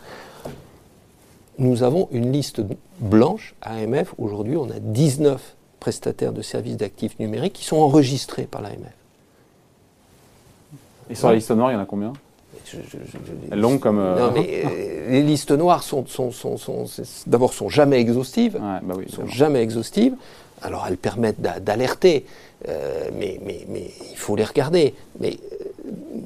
Nous 1.57 1.83
avons 1.83 2.09
une 2.11 2.31
liste 2.31 2.61
blanche 2.99 3.55
AMF. 3.61 4.13
Aujourd'hui, 4.17 4.57
on 4.57 4.69
a 4.69 4.79
19 4.79 5.55
prestataires 5.85 6.33
de 6.33 6.41
services 6.41 6.77
d'actifs 6.77 7.19
numériques 7.19 7.53
qui 7.53 7.63
sont 7.63 7.77
enregistrés 7.77 8.45
par 8.45 8.63
l'AMF. 8.63 8.91
Et 11.11 11.13
sur 11.13 11.27
la 11.27 11.35
liste 11.35 11.51
noire, 11.51 11.69
il 11.69 11.75
y 11.75 11.77
en 11.77 11.81
a 11.81 11.85
combien? 11.85 12.11
Long 13.51 13.77
comme. 13.77 13.99
Euh, 13.99 14.17
non, 14.17 14.31
mais 14.33 14.63
euh, 14.65 15.09
les 15.11 15.21
listes 15.21 15.51
noires 15.51 15.83
sont, 15.83 16.07
sont, 16.07 16.31
sont, 16.31 16.57
sont 16.57 16.85
d'abord 17.27 17.53
sont 17.53 17.69
jamais 17.69 17.99
exhaustives. 17.99 18.55
Ouais, 18.55 18.79
bah 18.81 18.95
oui, 18.97 19.05
sont 19.11 19.27
jamais 19.27 19.61
exhaustives. 19.61 20.15
Alors 20.63 20.85
elles 20.87 20.97
permettent 20.97 21.41
d'alerter, 21.41 22.25
euh, 22.67 23.11
mais, 23.15 23.39
mais, 23.45 23.67
mais, 23.69 23.91
il 24.09 24.17
faut 24.17 24.35
les 24.35 24.43
regarder. 24.43 24.95
Mais 25.19 25.37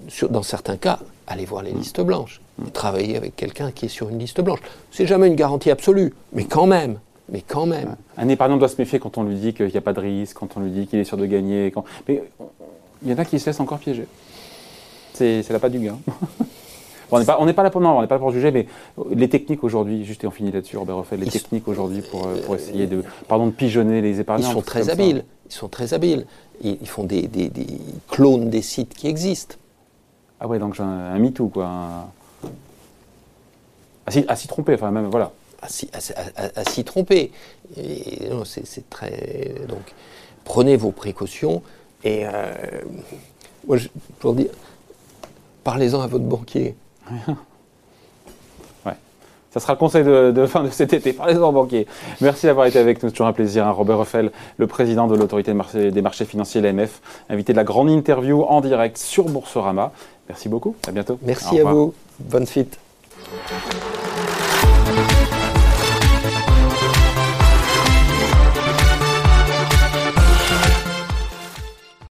sur, 0.08 0.30
dans 0.30 0.44
certains 0.44 0.78
cas, 0.78 1.00
allez 1.28 1.44
voir 1.44 1.64
les 1.64 1.74
mm. 1.74 1.78
listes 1.78 2.00
blanches. 2.00 2.40
Mm. 2.60 2.70
travailler 2.70 3.18
avec 3.18 3.36
quelqu'un 3.36 3.72
qui 3.72 3.88
est 3.88 3.90
sur 3.90 4.08
une 4.08 4.20
liste 4.20 4.40
blanche. 4.40 4.62
C'est 4.90 5.06
jamais 5.06 5.28
une 5.28 5.36
garantie 5.36 5.70
absolue, 5.70 6.14
mais 6.32 6.46
quand 6.46 6.68
même. 6.68 7.00
Mais 7.32 7.42
quand 7.42 7.66
même. 7.66 7.96
Un 8.18 8.28
épargnant 8.30 8.58
doit 8.58 8.70
se 8.70 8.78
méfier 8.80 9.00
quand 9.00 9.18
on 9.18 9.24
lui 9.24 9.36
dit 9.36 9.54
qu'il 9.54 9.68
n'y 9.68 9.78
a 9.78 9.82
pas 9.82 9.94
de 9.94 10.00
risque, 10.00 10.38
quand 10.38 10.58
on 10.58 10.62
lui 10.62 10.72
dit 10.72 10.88
qu'il 10.88 11.00
est 11.00 11.04
sûr 11.04 11.18
de 11.18 11.26
gagner. 11.26 11.72
Quand... 11.72 11.84
Mais 12.08 12.24
il 13.04 13.12
y 13.12 13.14
en 13.14 13.18
a 13.18 13.26
qui 13.26 13.40
se 13.40 13.46
laissent 13.46 13.60
encore 13.60 13.80
piéger 13.80 14.08
c'est 15.20 15.50
la 15.52 15.60
pas 15.60 15.70
du 15.70 15.80
gain. 15.80 15.98
on 17.12 17.20
n'est 17.20 17.26
pas, 17.26 17.36
pas 17.36 17.64
là 17.64 17.70
pour 17.70 17.82
on 17.82 18.02
n'est 18.02 18.08
pas 18.08 18.20
pour 18.20 18.32
juger, 18.32 18.52
mais 18.52 18.68
les 19.12 19.30
techniques 19.30 19.64
aujourd'hui, 19.64 20.06
juste 20.06 20.24
et 20.24 20.28
on 20.28 20.32
finit 20.32 20.52
là-dessus, 20.52 20.78
Robert 20.78 21.04
les 21.12 21.26
techniques 21.26 21.68
aujourd'hui 21.68 22.02
pour, 22.02 22.28
euh, 22.28 22.42
pour, 22.46 22.56
essayer 22.56 22.88
de, 22.88 23.04
pardon, 23.28 23.48
de 23.48 23.52
pigeonner 23.52 24.02
les 24.02 24.20
épargnants. 24.20 24.50
Ils 24.50 24.54
sont 24.54 24.62
très 24.62 24.90
habiles. 24.90 25.26
Ils 25.50 25.54
sont 25.54 25.68
très 25.68 25.94
habiles. 25.94 26.26
Ils, 26.62 26.88
font 26.88 27.04
des, 27.04 27.28
des, 27.28 27.52
clones 28.10 28.50
des 28.50 28.62
sites 28.62 28.94
qui 28.94 29.08
existent. 29.08 29.56
Ah 30.42 30.48
ouais, 30.48 30.60
donc 30.60 30.80
un, 30.80 30.84
un 30.84 31.20
MeToo, 31.20 31.48
quoi. 31.48 32.10
À 34.06 34.36
s'y 34.36 34.48
tromper, 34.48 34.74
enfin 34.74 34.92
même, 34.92 35.06
voilà. 35.06 35.32
À 35.62 36.64
s'y 36.66 36.84
tromper. 36.84 37.32
C'est 38.46 38.90
très. 38.90 39.56
Donc, 39.68 39.94
prenez 40.44 40.76
vos 40.76 40.92
précautions 40.92 41.62
et. 42.04 42.26
Euh, 42.26 42.32
moi, 43.68 43.78
je, 43.78 43.90
pour 44.20 44.34
dire, 44.34 44.50
Parlez-en 45.64 46.02
à 46.02 46.08
votre 46.08 46.26
banquier. 46.26 46.76
ouais. 48.86 48.94
Ça 49.52 49.60
sera 49.60 49.74
le 49.74 49.78
conseil 49.80 50.04
de, 50.04 50.46
fin 50.46 50.64
de 50.64 50.70
cet 50.70 50.94
été. 50.94 51.14
Parlez-en 51.14 51.50
au 51.50 51.52
banquier. 51.52 51.86
Merci 52.22 52.46
d'avoir 52.46 52.66
été 52.66 52.80
avec 52.80 53.04
nous. 53.04 53.10
C'est 53.10 53.14
toujours 53.14 53.28
un 53.28 53.34
plaisir. 53.34 53.68
Hein. 53.68 53.72
Robert 53.72 54.00
Ruffel, 54.00 54.32
le 54.58 54.68
président 54.68 55.08
de 55.08 55.16
l'autorité 55.16 55.54
des 55.74 56.02
marchés 56.02 56.26
financiers, 56.26 56.62
l'AMF, 56.62 57.02
invité 57.30 57.54
de 57.54 57.58
la 57.58 57.64
grande 57.64 57.90
interview 57.90 58.44
en 58.44 58.62
direct 58.62 58.98
sur 58.98 59.26
Boursorama. 59.26 59.92
Merci 60.28 60.50
beaucoup. 60.50 60.76
À 60.88 60.92
bientôt. 60.92 61.20
Merci 61.22 61.60
à 61.60 61.66
vous. 61.66 61.94
Bonne 62.20 62.46
suite. 62.46 62.80